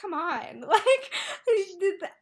[0.00, 1.12] come on, like,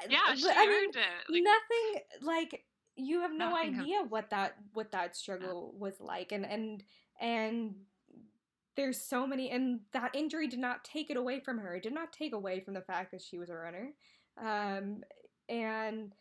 [0.09, 0.97] yeah, she I mean, it.
[1.29, 2.65] Like, nothing like
[2.97, 5.81] you have no idea what that what that struggle yeah.
[5.81, 6.83] was like, and and
[7.21, 7.75] and
[8.77, 11.77] there's so many, and that injury did not take it away from her.
[11.77, 13.91] It did not take away from the fact that she was a runner,
[14.43, 15.03] um,
[15.49, 16.13] and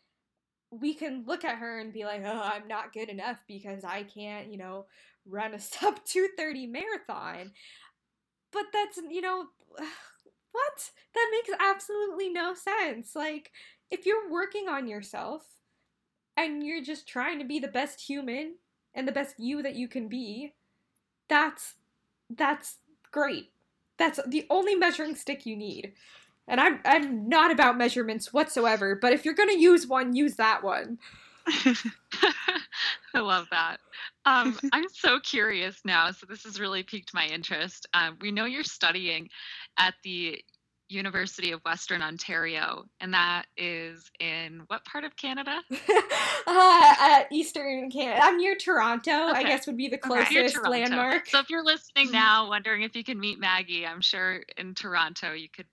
[0.70, 4.04] we can look at her and be like, oh, I'm not good enough because I
[4.04, 4.86] can't, you know,
[5.30, 7.52] run a sub 230 marathon.
[8.52, 9.46] But that's, you know,
[10.52, 10.90] what?
[11.14, 13.14] That makes absolutely no sense.
[13.14, 13.52] Like,
[13.90, 15.42] if you're working on yourself
[16.36, 18.54] and you're just trying to be the best human
[18.94, 20.54] and the best you that you can be,
[21.28, 21.74] that's
[22.28, 22.78] that's
[23.10, 23.50] great.
[23.98, 25.92] That's the only measuring stick you need.
[26.48, 30.36] And I'm I'm not about measurements whatsoever, but if you're going to use one, use
[30.36, 30.98] that one.
[33.14, 33.78] I love that.
[34.26, 36.10] Um, I'm so curious now.
[36.10, 37.86] So this has really piqued my interest.
[37.94, 39.28] Um, we know you're studying
[39.78, 40.42] at the
[40.90, 45.60] University of Western Ontario, and that is in what part of Canada?
[46.46, 48.20] uh, Eastern Canada.
[48.22, 49.30] I'm near Toronto.
[49.30, 49.38] Okay.
[49.38, 51.28] I guess would be the closest okay, landmark.
[51.28, 55.32] So if you're listening now, wondering if you can meet Maggie, I'm sure in Toronto
[55.32, 55.66] you could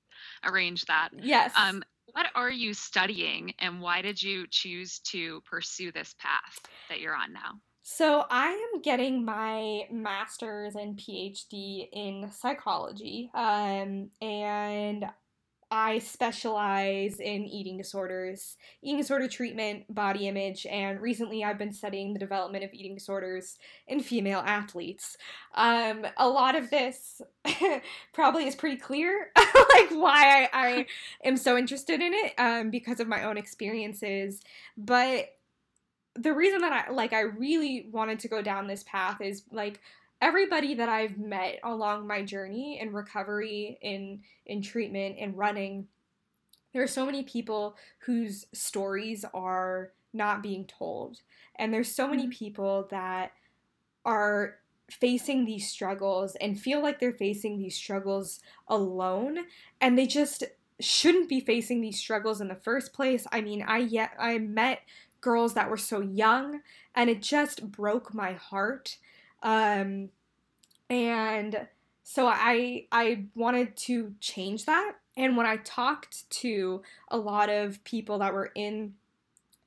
[0.46, 1.10] arrange that.
[1.20, 1.52] Yes.
[1.58, 1.84] Um,
[2.14, 7.16] what are you studying and why did you choose to pursue this path that you're
[7.16, 7.60] on now?
[7.90, 15.06] So, I am getting my master's and PhD in psychology, um, and
[15.72, 22.12] I specialize in eating disorders, eating disorder treatment, body image, and recently I've been studying
[22.12, 25.16] the development of eating disorders in female athletes.
[25.56, 27.22] Um, a lot of this
[28.14, 30.86] probably is pretty clear, like why I, I,
[31.24, 34.42] am so interested in it um, because of my own experiences.
[34.76, 35.37] But
[36.18, 39.80] the reason that I like I really wanted to go down this path is like
[40.22, 45.88] everybody that I've met along my journey in recovery, in in treatment, in running,
[46.74, 51.22] there are so many people whose stories are not being told.
[51.56, 52.32] And there's so many mm-hmm.
[52.32, 53.32] people that
[54.06, 54.56] are
[54.90, 59.40] facing these struggles and feel like they're facing these struggles alone
[59.82, 60.46] and they just
[60.80, 63.26] shouldn't be facing these struggles in the first place.
[63.32, 64.82] I mean, I yet I met
[65.22, 66.62] girls that were so young
[66.96, 68.98] and it just broke my heart.
[69.44, 70.10] Um,
[70.90, 71.68] and
[72.04, 74.94] so I I wanted to change that.
[75.16, 78.94] And when I talked to a lot of people that were in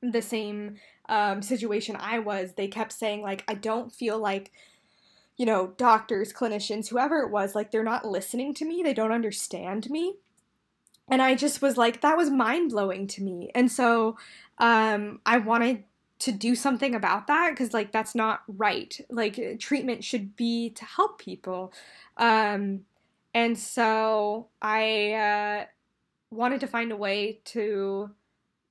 [0.03, 0.77] the same
[1.09, 4.53] um, situation I was they kept saying like I don't feel like
[5.37, 8.83] you know doctors clinicians whoever it was like they're not listening to me.
[8.83, 10.17] They don't understand me
[11.11, 13.51] and I just was like, that was mind blowing to me.
[13.55, 14.17] And so
[14.59, 15.85] um, I wanted
[16.21, 18.99] to do something about that because, like, that's not right.
[19.11, 21.73] Like, treatment should be to help people.
[22.17, 22.85] Um,
[23.35, 25.65] and so I uh,
[26.31, 28.11] wanted to find a way to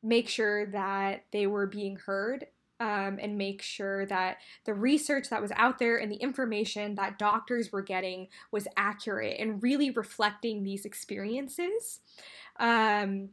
[0.02, 2.46] make sure that they were being heard
[2.80, 7.20] um, and make sure that the research that was out there and the information that
[7.20, 12.00] doctors were getting was accurate and really reflecting these experiences.
[12.60, 13.30] Um,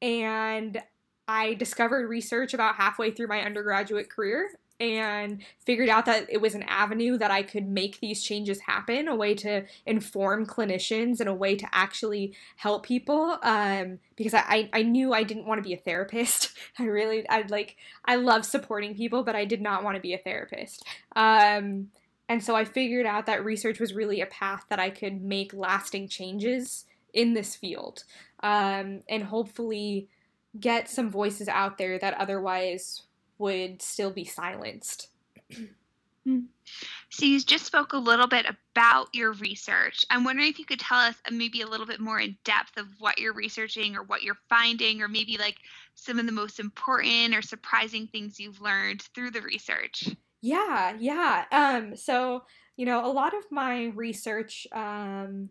[0.00, 0.80] and
[1.26, 6.54] I discovered research about halfway through my undergraduate career and figured out that it was
[6.54, 11.28] an avenue that I could make these changes happen, a way to inform clinicians and
[11.28, 13.38] a way to actually help people.
[13.42, 16.56] Um, because I, I knew I didn't want to be a therapist.
[16.78, 20.14] I really, I like, I love supporting people, but I did not want to be
[20.14, 20.84] a therapist.
[21.16, 21.88] Um,
[22.28, 25.54] and so I figured out that research was really a path that I could make
[25.54, 28.04] lasting changes in this field
[28.42, 30.08] um, and hopefully
[30.58, 33.02] get some voices out there that otherwise
[33.38, 35.08] would still be silenced.
[37.10, 40.04] So you just spoke a little bit about your research.
[40.10, 42.76] I'm wondering if you could tell us uh, maybe a little bit more in depth
[42.76, 45.56] of what you're researching or what you're finding or maybe like
[45.94, 50.14] some of the most important or surprising things you've learned through the research.
[50.42, 51.44] Yeah, yeah.
[51.50, 52.42] Um so,
[52.76, 55.48] you know, a lot of my research um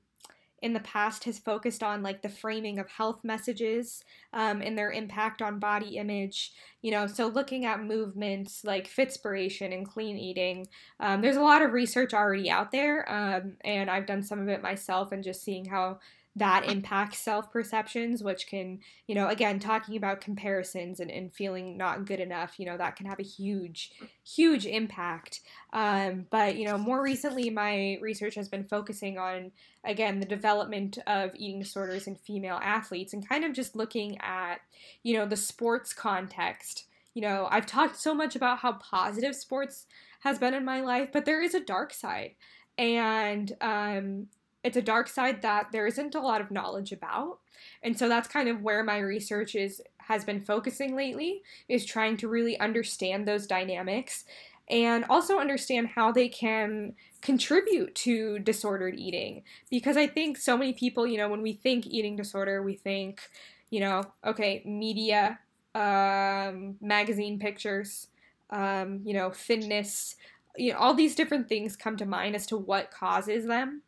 [0.62, 4.92] in the past has focused on like the framing of health messages um, and their
[4.92, 10.68] impact on body image you know so looking at movements like fitspiration and clean eating
[11.00, 14.48] um, there's a lot of research already out there um, and i've done some of
[14.48, 16.00] it myself and just seeing how
[16.38, 21.76] that impacts self perceptions, which can, you know, again, talking about comparisons and, and feeling
[21.78, 23.92] not good enough, you know, that can have a huge,
[24.24, 25.42] huge impact.
[25.74, 29.52] Um, but, you know, more recently, my research has been focusing on,
[29.84, 34.58] again, the development of eating disorders in female athletes and kind of just looking at,
[35.02, 36.86] you know, the sports context.
[37.16, 39.88] You know, I've talked so much about how positive sports
[40.20, 42.36] has been in my life, but there is a dark side.
[42.78, 44.28] And um,
[44.64, 47.40] it's a dark side that there isn't a lot of knowledge about.
[47.84, 52.16] And so that's kind of where my research is has been focusing lately is trying
[52.16, 54.24] to really understand those dynamics
[54.70, 60.74] and also understand how they can contribute to disordered eating because I think so many
[60.74, 63.22] people, you know, when we think eating disorder, we think,
[63.70, 65.40] you know, okay, media,
[65.76, 68.08] um, magazine pictures,
[68.50, 70.16] um, you know, thinness,
[70.58, 73.82] you know, all these different things come to mind as to what causes them.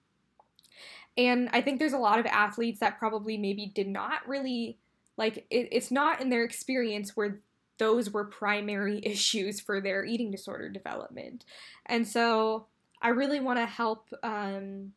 [1.18, 4.78] And I think there's a lot of athletes that probably maybe did not really
[5.18, 7.42] like it, it's not in their experience where
[7.78, 11.46] those were primary issues for their eating disorder development.
[11.86, 12.68] And so
[13.02, 14.94] I really want to help um,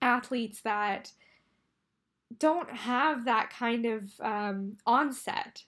[0.00, 1.12] athletes that
[2.36, 5.64] don't have that kind of um, onset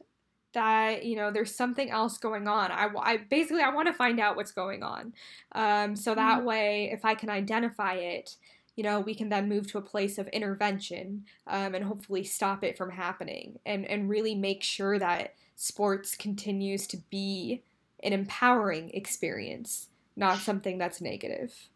[0.52, 4.18] that you know there's something else going on i, I basically i want to find
[4.18, 5.12] out what's going on
[5.52, 6.46] um, so that mm-hmm.
[6.46, 8.36] way if i can identify it
[8.76, 12.64] you know, we can then move to a place of intervention um, and hopefully stop
[12.64, 17.62] it from happening and, and really make sure that sports continues to be
[18.02, 21.68] an empowering experience, not something that's negative.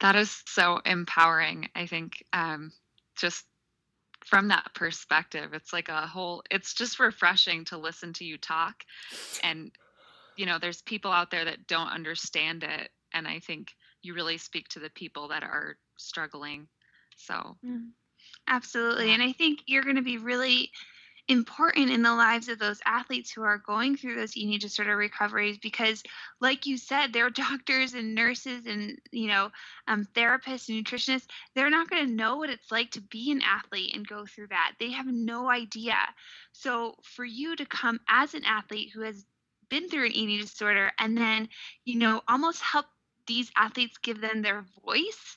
[0.00, 1.68] That is so empowering.
[1.74, 2.72] I think um,
[3.16, 3.46] just
[4.24, 8.84] from that perspective, it's like a whole, it's just refreshing to listen to you talk.
[9.42, 9.72] And,
[10.36, 12.90] you know, there's people out there that don't understand it.
[13.12, 13.68] And I think
[14.02, 16.68] you really speak to the people that are struggling.
[17.16, 17.88] So, mm.
[18.48, 19.12] absolutely.
[19.12, 20.70] And I think you're going to be really
[21.28, 25.56] important in the lives of those athletes who are going through those eating disorder recoveries
[25.56, 26.02] because
[26.40, 29.48] like you said they're doctors and nurses and you know
[29.88, 33.40] um, therapists and nutritionists they're not going to know what it's like to be an
[33.42, 35.96] athlete and go through that they have no idea
[36.52, 39.24] so for you to come as an athlete who has
[39.74, 41.48] been through an eating disorder and then
[41.84, 42.86] you know almost help
[43.26, 45.36] these athletes give them their voice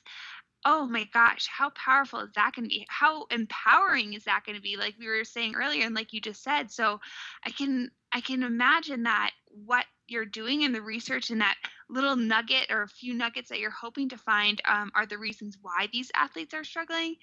[0.64, 2.84] oh my gosh, how powerful is that going to be?
[2.88, 4.76] How empowering is that going to be?
[4.76, 6.70] Like we were saying earlier, and like you just said.
[6.70, 7.00] So
[7.44, 11.56] I can I can imagine that what you're doing in the research and that
[11.88, 15.58] little nugget or a few nuggets that you're hoping to find um, are the reasons
[15.60, 17.16] why these athletes are struggling.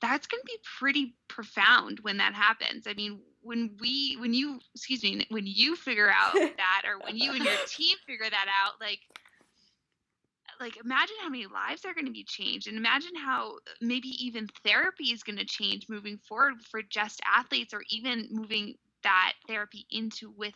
[0.00, 2.86] That's going to be pretty profound when that happens.
[2.86, 7.16] I mean, when we when you excuse me when you figure out that or when
[7.16, 9.00] you and your team figure that out like
[10.60, 14.48] like imagine how many lives are going to be changed and imagine how maybe even
[14.64, 19.86] therapy is going to change moving forward for just athletes or even moving that therapy
[19.90, 20.54] into with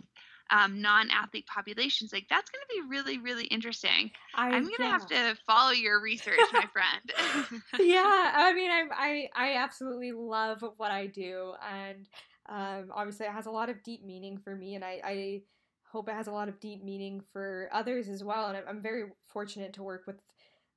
[0.51, 4.85] um, non-athlete populations like that's going to be really really interesting I, am going to
[4.85, 10.63] have to follow your research my friend yeah i mean I, I i absolutely love
[10.77, 12.07] what i do and
[12.49, 15.43] um, obviously it has a lot of deep meaning for me and i i
[15.93, 18.47] hope it has a lot of deep meaning for others as well.
[18.47, 20.17] And I'm very fortunate to work with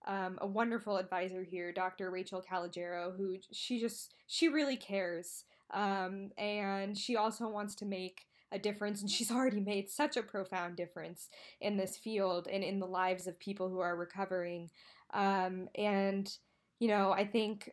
[0.05, 2.11] um, a wonderful advisor here, Dr.
[2.11, 8.27] Rachel Calogero who she just she really cares, um, and she also wants to make
[8.51, 9.01] a difference.
[9.01, 11.29] And she's already made such a profound difference
[11.61, 14.69] in this field and in the lives of people who are recovering.
[15.13, 16.31] Um, and
[16.79, 17.71] you know, I think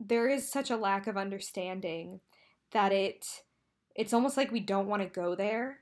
[0.00, 2.20] there is such a lack of understanding
[2.72, 3.26] that it
[3.94, 5.80] it's almost like we don't want to go there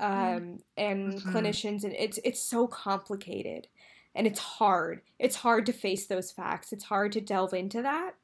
[0.00, 0.36] Mm.
[0.36, 1.36] um, and mm-hmm.
[1.36, 3.68] clinicians, and it's it's so complicated
[4.16, 5.02] and it's hard.
[5.18, 6.72] It's hard to face those facts.
[6.72, 8.14] It's hard to delve into that.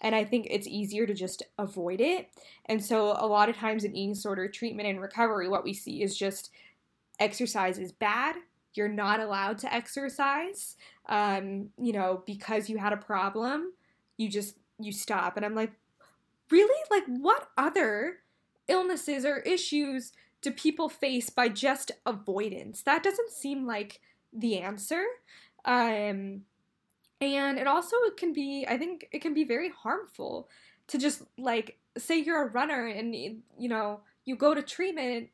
[0.00, 2.28] And I think it's easier to just avoid it.
[2.66, 6.02] And so, a lot of times in eating disorder treatment and recovery, what we see
[6.02, 6.50] is just
[7.18, 8.36] exercise is bad.
[8.74, 10.76] You're not allowed to exercise,
[11.08, 13.72] um, you know, because you had a problem.
[14.16, 15.72] You just you stop, and I'm like,
[16.50, 16.80] really?
[16.90, 18.18] Like, what other
[18.68, 22.82] illnesses or issues do people face by just avoidance?
[22.82, 24.00] That doesn't seem like
[24.32, 25.04] the answer.
[25.64, 26.42] Um,
[27.20, 30.48] and it also can be, I think it can be very harmful
[30.88, 35.28] to just like say you're a runner and you know you go to treatment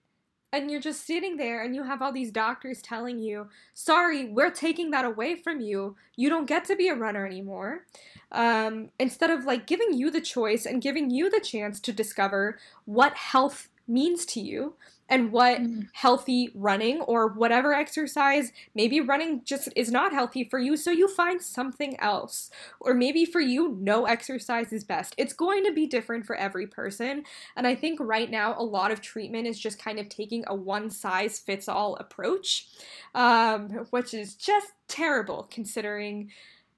[0.52, 4.50] and you're just sitting there and you have all these doctors telling you, sorry, we're
[4.50, 5.96] taking that away from you.
[6.14, 7.84] You don't get to be a runner anymore.
[8.32, 12.58] Um, instead of like giving you the choice and giving you the chance to discover
[12.84, 14.74] what health means to you
[15.08, 15.82] and what mm-hmm.
[15.92, 21.08] healthy running or whatever exercise maybe running just is not healthy for you so you
[21.08, 22.50] find something else
[22.80, 26.66] or maybe for you no exercise is best it's going to be different for every
[26.66, 27.22] person
[27.56, 30.54] and i think right now a lot of treatment is just kind of taking a
[30.54, 32.68] one size fits all approach
[33.14, 36.30] um, which is just terrible considering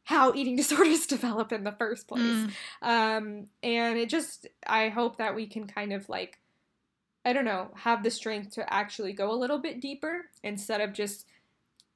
[0.04, 2.50] how eating disorders develop in the first place mm.
[2.82, 6.38] um, and it just i hope that we can kind of like
[7.28, 10.94] I don't know, have the strength to actually go a little bit deeper instead of
[10.94, 11.26] just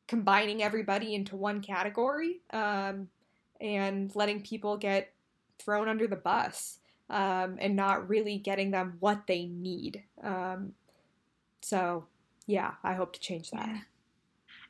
[0.07, 3.09] combining everybody into one category um,
[3.59, 5.15] and letting people get
[5.59, 10.03] thrown under the bus um, and not really getting them what they need.
[10.23, 10.75] Um,
[11.63, 12.05] so,
[12.47, 13.69] yeah, I hope to change that.
[13.69, 13.81] Yeah.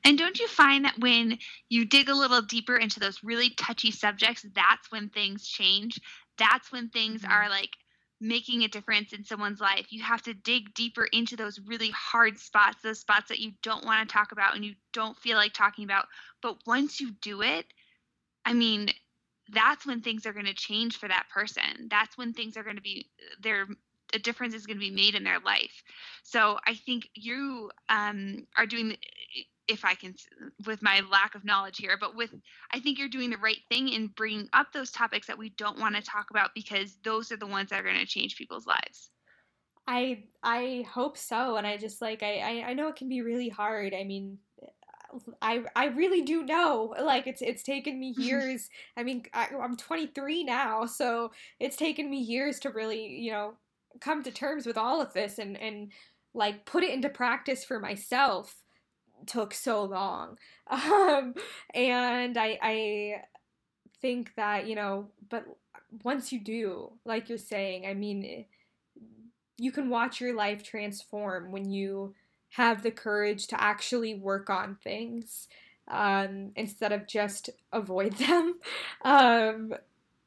[0.05, 1.39] And don't you find that when
[1.71, 6.01] you dig a little deeper into those really touchy subjects, that's when things change?
[6.39, 7.33] That's when things mm-hmm.
[7.33, 7.71] are like
[8.23, 9.87] making a difference in someone's life.
[9.91, 13.85] You have to dig deeper into those really hard spots, those spots that you don't
[13.85, 16.07] want to talk about and you don't feel like talking about.
[16.41, 17.67] But once you do it,
[18.45, 18.89] I mean,
[19.53, 21.89] that's when things are going to change for that person.
[21.91, 23.11] That's when things are going to be
[23.43, 23.67] there
[24.15, 25.83] a difference is going to be made in their life.
[26.23, 28.97] So I think you um, are doing
[29.69, 30.15] if I can,
[30.67, 32.31] with my lack of knowledge here, but with,
[32.73, 35.79] I think you're doing the right thing in bringing up those topics that we don't
[35.79, 38.67] want to talk about because those are the ones that are going to change people's
[38.67, 39.11] lives.
[39.87, 43.21] I I hope so, and I just like I, I I know it can be
[43.21, 43.95] really hard.
[43.95, 46.95] I mean, uh, I I really do know.
[47.03, 48.69] Like it's it's taken me years.
[48.97, 53.55] I mean, I, I'm 23 now, so it's taken me years to really you know
[54.01, 55.91] come to terms with all of this and and
[56.35, 58.57] like put it into practice for myself
[59.27, 60.39] took so long.
[60.71, 61.35] Um,
[61.75, 63.23] and I, I
[64.01, 65.45] think that, you know, but
[66.03, 68.47] once you do, like you're saying, I mean,
[69.59, 72.15] you can watch your life transform when you
[72.51, 75.49] have the courage to actually work on things
[75.89, 78.59] um, instead of just avoid them.
[79.05, 79.75] Um,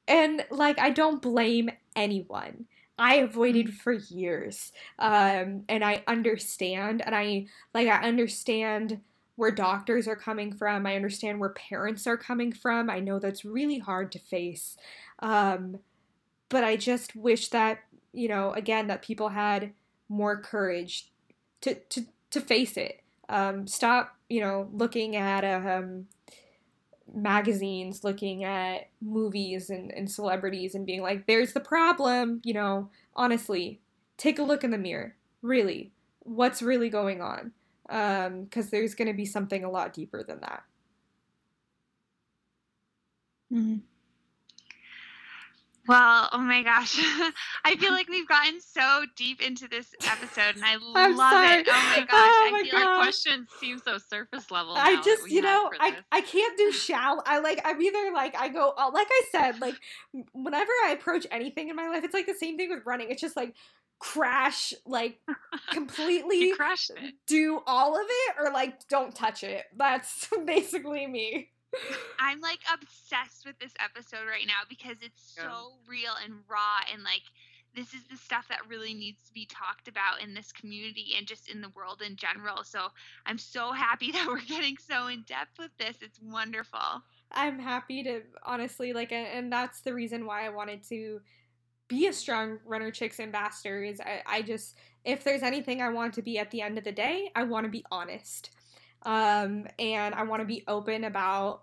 [0.08, 2.66] and like, I don't blame anyone.
[2.98, 4.72] I avoided for years.
[5.00, 9.02] Um, and I understand, and I like, I understand
[9.36, 10.86] where doctors are coming from.
[10.86, 12.90] I understand where parents are coming from.
[12.90, 14.78] I know that's really hard to face.
[15.20, 15.80] Um,
[16.48, 17.80] but I just wish that,
[18.14, 19.74] you know, again, that people had
[20.08, 21.12] more courage
[21.62, 23.02] to, to, to face it.
[23.28, 26.08] Um, stop, you know, looking at um,
[27.14, 32.42] magazines, looking at movies and, and celebrities and being like, there's the problem.
[32.44, 33.80] You know, honestly,
[34.18, 35.16] take a look in the mirror.
[35.42, 37.52] Really, what's really going on?
[37.88, 40.64] Because um, there's going to be something a lot deeper than that.
[43.54, 43.78] Mm-hmm.
[45.88, 46.98] Well, oh my gosh.
[47.66, 51.60] I feel like we've gotten so deep into this episode and I love sorry.
[51.60, 51.68] it.
[51.70, 52.10] Oh my gosh.
[52.12, 53.02] Oh I feel Our God.
[53.04, 54.74] questions seem so surface level.
[54.76, 55.98] I just, you know, I.
[56.12, 57.22] I can't do shall.
[57.26, 59.76] I like, I'm either like, I go, uh, like I said, like,
[60.34, 63.12] whenever I approach anything in my life, it's like the same thing with running.
[63.12, 63.54] It's just like
[64.00, 65.20] crash, like,
[65.72, 67.14] completely it.
[67.28, 69.66] do all of it or like don't touch it.
[69.78, 71.50] That's basically me.
[72.20, 75.44] I'm like obsessed with this episode right now because it's Yeah.
[75.44, 77.24] so real and raw and like
[77.76, 81.28] this is the stuff that really needs to be talked about in this community and
[81.28, 82.64] just in the world in general.
[82.64, 82.88] So
[83.26, 85.98] I'm so happy that we're getting so in depth with this.
[86.02, 86.80] It's wonderful.
[87.32, 91.20] I'm happy to honestly like, and that's the reason why I wanted to
[91.88, 93.84] be a strong runner chicks ambassador.
[93.84, 96.84] Is I, I just if there's anything I want to be at the end of
[96.86, 98.52] the day, I want to be honest,
[99.06, 101.62] um, and I want to be open about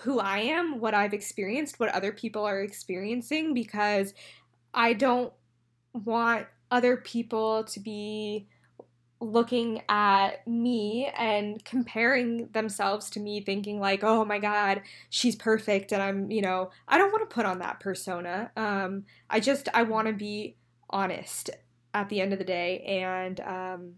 [0.00, 4.14] who I am, what I've experienced, what other people are experiencing, because
[4.72, 5.32] I don't
[5.92, 8.48] want other people to be
[9.20, 15.92] looking at me and comparing themselves to me thinking like oh my god she's perfect
[15.92, 18.50] and i'm you know i don't want to put on that persona.
[18.56, 20.56] Um i just i want to be
[20.90, 21.50] honest
[21.94, 23.92] at the end of the day and um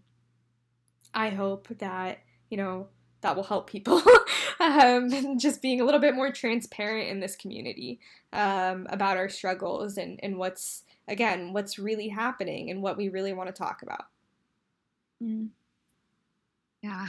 [1.13, 2.19] i hope that
[2.49, 2.87] you know
[3.21, 4.01] that will help people
[4.59, 7.99] um just being a little bit more transparent in this community
[8.33, 13.33] um about our struggles and and what's again what's really happening and what we really
[13.33, 14.05] want to talk about
[16.81, 17.07] Yeah.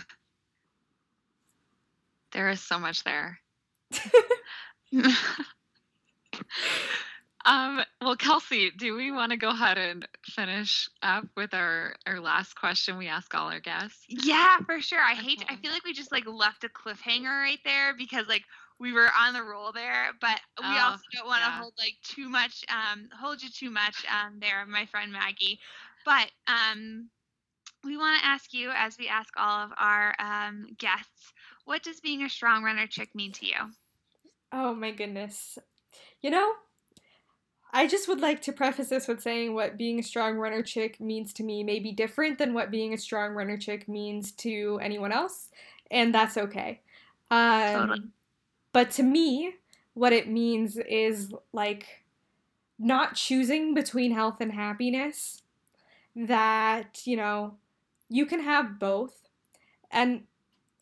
[2.32, 3.40] There is so much there.
[7.48, 12.20] um, well, Kelsey, do we want to go ahead and finish up with our, our
[12.20, 14.04] last question we ask all our guests?
[14.08, 15.00] Yeah, for sure.
[15.00, 18.44] I hate I feel like we just like left a cliffhanger right there because like
[18.78, 21.58] we were on the roll there, but we Oh, also don't want to yeah.
[21.60, 25.58] hold like too much um hold you too much um there, my friend Maggie.
[26.04, 27.08] But um
[27.84, 31.32] we want to ask you as we ask all of our um guests,
[31.64, 33.72] what does being a strong runner chick mean to you?
[34.52, 35.58] Oh my goodness.
[36.20, 36.52] You know,
[37.70, 41.00] I just would like to preface this with saying what being a strong runner chick
[41.00, 44.78] means to me may be different than what being a strong runner chick means to
[44.82, 45.50] anyone else,
[45.90, 46.80] and that's okay.
[47.30, 48.02] Um, Totally.
[48.72, 49.54] But to me,
[49.94, 52.04] what it means is like
[52.78, 55.42] not choosing between health and happiness,
[56.14, 57.54] that, you know,
[58.08, 59.14] you can have both.
[59.90, 60.22] And,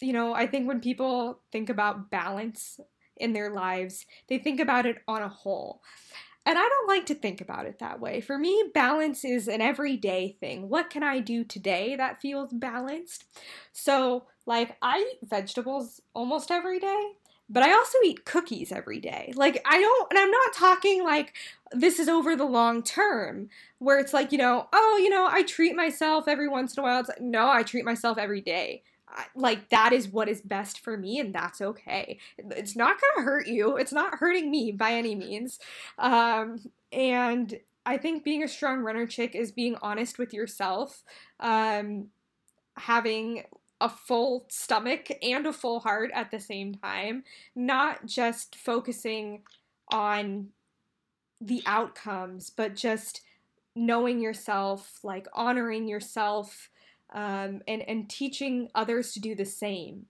[0.01, 2.81] you know, I think when people think about balance
[3.17, 5.81] in their lives, they think about it on a whole.
[6.47, 8.21] And I don't like to think about it that way.
[8.21, 10.69] For me, balance is an everyday thing.
[10.69, 13.25] What can I do today that feels balanced?
[13.73, 17.11] So, like, I eat vegetables almost every day,
[17.51, 19.33] but I also eat cookies every day.
[19.35, 21.35] Like, I don't, and I'm not talking like
[21.73, 25.43] this is over the long term, where it's like, you know, oh, you know, I
[25.43, 27.01] treat myself every once in a while.
[27.01, 28.85] It's like, no, I treat myself every day.
[29.35, 32.19] Like, that is what is best for me, and that's okay.
[32.39, 35.59] It's not gonna hurt you, it's not hurting me by any means.
[35.99, 41.03] Um, and I think being a strong runner chick is being honest with yourself,
[41.41, 42.09] um,
[42.77, 43.45] having
[43.81, 49.43] a full stomach and a full heart at the same time, not just focusing
[49.93, 50.49] on
[51.41, 53.21] the outcomes, but just
[53.75, 56.71] knowing yourself, like honoring yourself,
[57.13, 60.07] um, and and teaching others to do the same.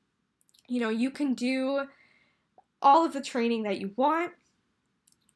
[0.68, 1.82] You know, you can do
[2.82, 4.32] all of the training that you want,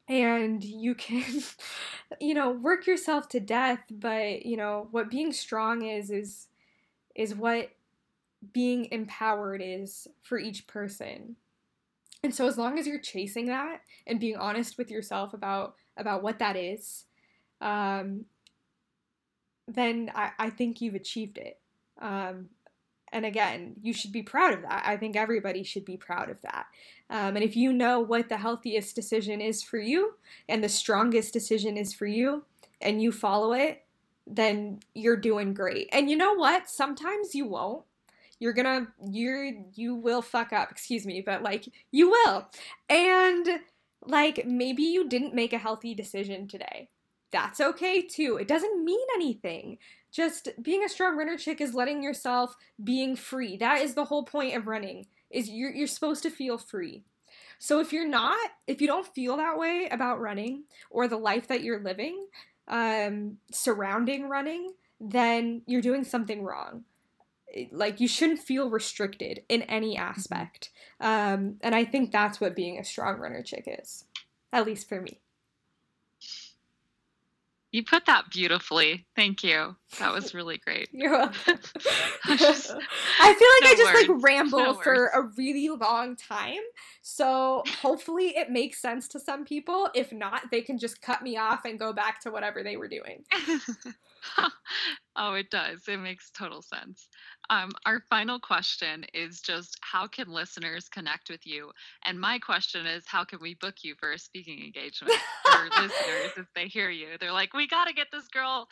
[0.07, 1.43] and you can,
[2.19, 3.79] you know, work yourself to death.
[3.89, 6.47] But you know what being strong is is
[7.15, 7.71] is what
[8.53, 11.35] being empowered is for each person.
[12.23, 16.23] And so as long as you're chasing that and being honest with yourself about about
[16.23, 17.05] what that is,
[17.61, 18.25] um,
[19.73, 21.59] then I, I think you've achieved it.
[22.01, 22.49] Um,
[23.13, 24.83] and again, you should be proud of that.
[24.85, 26.67] I think everybody should be proud of that.
[27.09, 30.13] Um, and if you know what the healthiest decision is for you
[30.47, 32.45] and the strongest decision is for you,
[32.83, 33.83] and you follow it,
[34.25, 35.87] then you're doing great.
[35.91, 36.69] And you know what?
[36.69, 37.83] Sometimes you won't.
[38.39, 42.47] You're gonna, you're, you will fuck up, excuse me, but like, you will.
[42.89, 43.47] And
[44.03, 46.89] like, maybe you didn't make a healthy decision today.
[47.31, 48.37] That's okay too.
[48.39, 49.77] It doesn't mean anything
[50.11, 53.57] just being a strong runner chick is letting yourself being free.
[53.57, 55.07] That is the whole point of running.
[55.29, 57.05] Is you're you're supposed to feel free.
[57.57, 61.47] So if you're not, if you don't feel that way about running or the life
[61.47, 62.27] that you're living,
[62.67, 66.83] um, surrounding running, then you're doing something wrong.
[67.71, 70.03] Like you shouldn't feel restricted in any mm-hmm.
[70.03, 70.71] aspect.
[70.99, 74.05] Um, and I think that's what being a strong runner chick is,
[74.51, 75.20] at least for me.
[77.71, 79.05] You put that beautifully.
[79.15, 79.77] Thank you.
[79.99, 80.89] That was really great.
[80.93, 81.59] You're welcome.
[82.25, 82.71] I, just,
[83.19, 84.07] I feel like no I just words.
[84.09, 85.11] like ramble no for words.
[85.15, 86.59] a really long time.
[87.01, 89.89] So hopefully it makes sense to some people.
[89.95, 92.89] If not, they can just cut me off and go back to whatever they were
[92.89, 93.23] doing.
[95.15, 95.87] oh, it does.
[95.87, 97.07] It makes total sense.
[97.49, 101.71] Um, our final question is just how can listeners connect with you?
[102.05, 106.31] And my question is how can we book you for a speaking engagement for listeners
[106.37, 107.17] if they hear you?
[107.19, 108.67] They're like, we got to get this girl,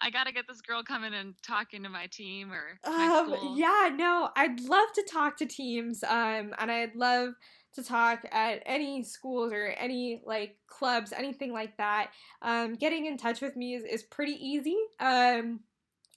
[0.00, 3.34] I got to get this girl coming and talking to my team or my um,
[3.34, 3.56] school.
[3.56, 7.34] Yeah, no, I'd love to talk to teams um, and I'd love
[7.74, 12.10] to talk at any schools or any like clubs, anything like that.
[12.42, 14.76] Um, getting in touch with me is, is pretty easy.
[15.00, 15.60] Um,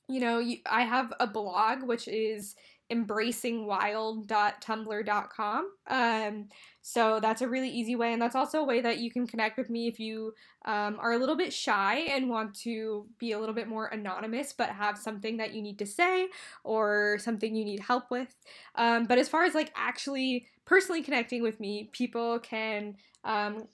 [0.08, 2.56] you know, you, I have a blog which is
[2.92, 5.72] embracingwild.tumblr.com.
[5.88, 6.50] Um,
[6.90, 9.58] so that's a really easy way, and that's also a way that you can connect
[9.58, 10.34] with me if you
[10.64, 14.54] um, are a little bit shy and want to be a little bit more anonymous,
[14.54, 16.30] but have something that you need to say
[16.64, 18.34] or something you need help with.
[18.76, 23.68] Um, but as far as like actually personally connecting with me, people can um,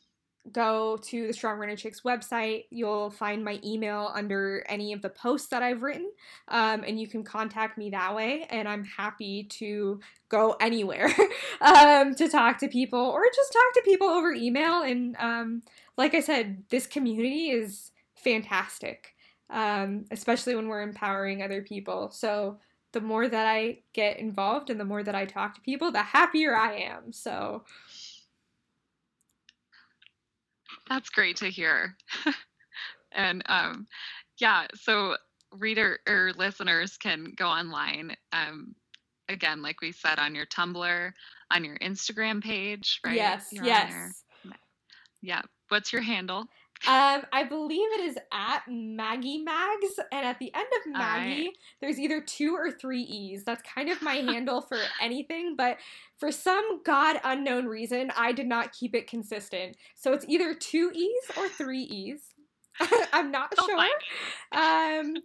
[0.51, 2.65] go to the Strong Runner Chicks website.
[2.69, 6.11] You'll find my email under any of the posts that I've written,
[6.49, 8.45] um, and you can contact me that way.
[8.49, 11.09] And I'm happy to go anywhere
[11.61, 14.81] um, to talk to people or just talk to people over email.
[14.81, 15.61] And um,
[15.97, 19.15] like I said, this community is fantastic,
[19.49, 22.11] um, especially when we're empowering other people.
[22.11, 22.57] So
[22.93, 26.01] the more that I get involved and the more that I talk to people, the
[26.01, 27.11] happier I am.
[27.11, 27.63] So
[30.93, 31.97] that's great to hear.
[33.11, 33.87] and um,
[34.39, 35.15] yeah, so
[35.51, 38.15] reader or listeners can go online.
[38.31, 38.75] Um,
[39.27, 41.11] again, like we said, on your Tumblr,
[41.51, 43.15] on your Instagram page, right?
[43.15, 44.23] Yes, You're yes.
[45.21, 45.41] Yeah.
[45.69, 46.45] What's your handle?
[46.85, 51.97] Um, I believe it is at Maggie Mags, and at the end of Maggie, there's
[51.97, 53.45] either two or three E's.
[53.45, 55.77] That's kind of my handle for anything, but
[56.23, 59.75] for some god unknown reason, I did not keep it consistent.
[59.93, 62.21] So it's either two E's or three E's.
[63.11, 64.57] I'm not oh sure.
[64.57, 65.17] Um,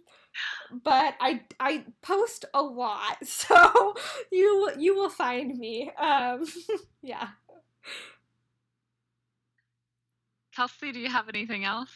[0.83, 3.95] but I I post a lot, so
[4.29, 5.89] you you will find me.
[5.97, 6.45] Um,
[7.01, 7.29] yeah.
[10.53, 11.93] Kelsey, do you have anything else?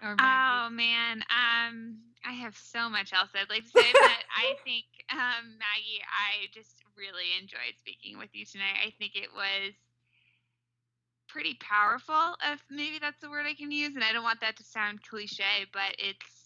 [0.00, 4.84] oh man, um, I have so much else I'd like to say, but I think
[5.10, 8.78] um, Maggie, I just really enjoyed speaking with you tonight.
[8.86, 9.72] I think it was
[11.28, 14.56] pretty powerful, if maybe that's the word I can use, and I don't want that
[14.56, 16.44] to sound cliche, but it's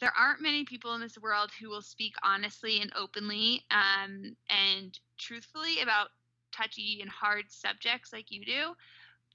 [0.00, 4.98] there aren't many people in this world who will speak honestly and openly um, and
[5.16, 6.08] truthfully about
[6.50, 8.74] touchy and hard subjects like you do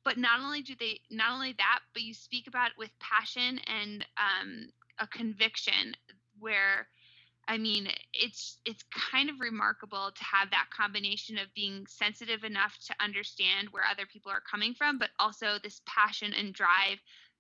[0.03, 3.59] but not only do they not only that but you speak about it with passion
[3.65, 4.67] and um,
[4.99, 5.95] a conviction
[6.39, 6.88] where
[7.47, 12.77] I mean, it's it's kind of remarkable to have that combination of being sensitive enough
[12.87, 16.99] to understand where other people are coming from, but also this passion and drive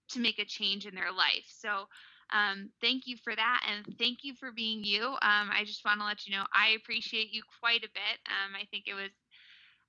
[0.09, 1.45] to make a change in their life.
[1.47, 1.87] So,
[2.33, 5.03] um, thank you for that, and thank you for being you.
[5.03, 8.17] Um, I just want to let you know I appreciate you quite a bit.
[8.27, 9.11] Um, I think it was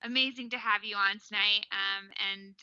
[0.04, 1.66] amazing to have you on tonight.
[1.70, 2.54] Um, and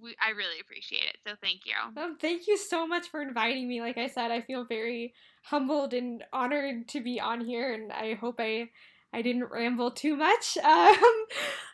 [0.00, 1.16] we, I really appreciate it.
[1.26, 2.02] So thank you.
[2.02, 3.80] Um, thank you so much for inviting me.
[3.80, 5.14] Like I said, I feel very
[5.44, 8.70] humbled and honored to be on here, and I hope I
[9.14, 10.56] I didn't ramble too much.
[10.64, 10.96] Um,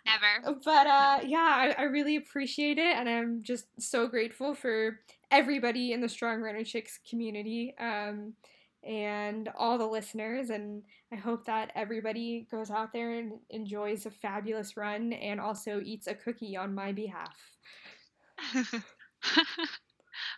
[0.07, 0.59] Never.
[0.65, 5.01] But uh, yeah, I, I really appreciate it, and I'm just so grateful for
[5.31, 7.75] everybody in the Strong Runner Chicks community.
[7.79, 8.35] Um,
[8.85, 10.51] and all the listeners.
[10.51, 15.81] And I hope that everybody goes out there and enjoys a fabulous run and also
[15.85, 17.37] eats a cookie on my behalf.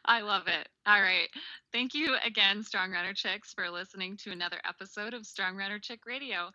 [0.05, 0.69] I love it.
[0.87, 1.29] All right.
[1.73, 6.01] Thank you again, Strong Runner Chicks, for listening to another episode of Strong Runner Chick
[6.07, 6.51] Radio.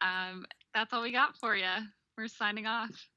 [0.00, 1.70] Um, that's all we got for you.
[2.16, 3.08] We're signing off.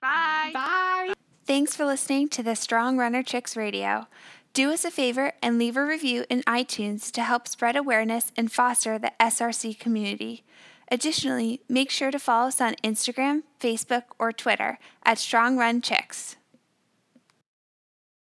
[0.00, 0.50] Bye.
[0.52, 1.12] Bye.
[1.46, 4.06] Thanks for listening to the Strong Runner Chicks Radio.
[4.52, 8.50] Do us a favor and leave a review in iTunes to help spread awareness and
[8.50, 10.44] foster the SRC community.
[10.90, 16.36] Additionally, make sure to follow us on Instagram, Facebook, or Twitter at Strong Run Chicks.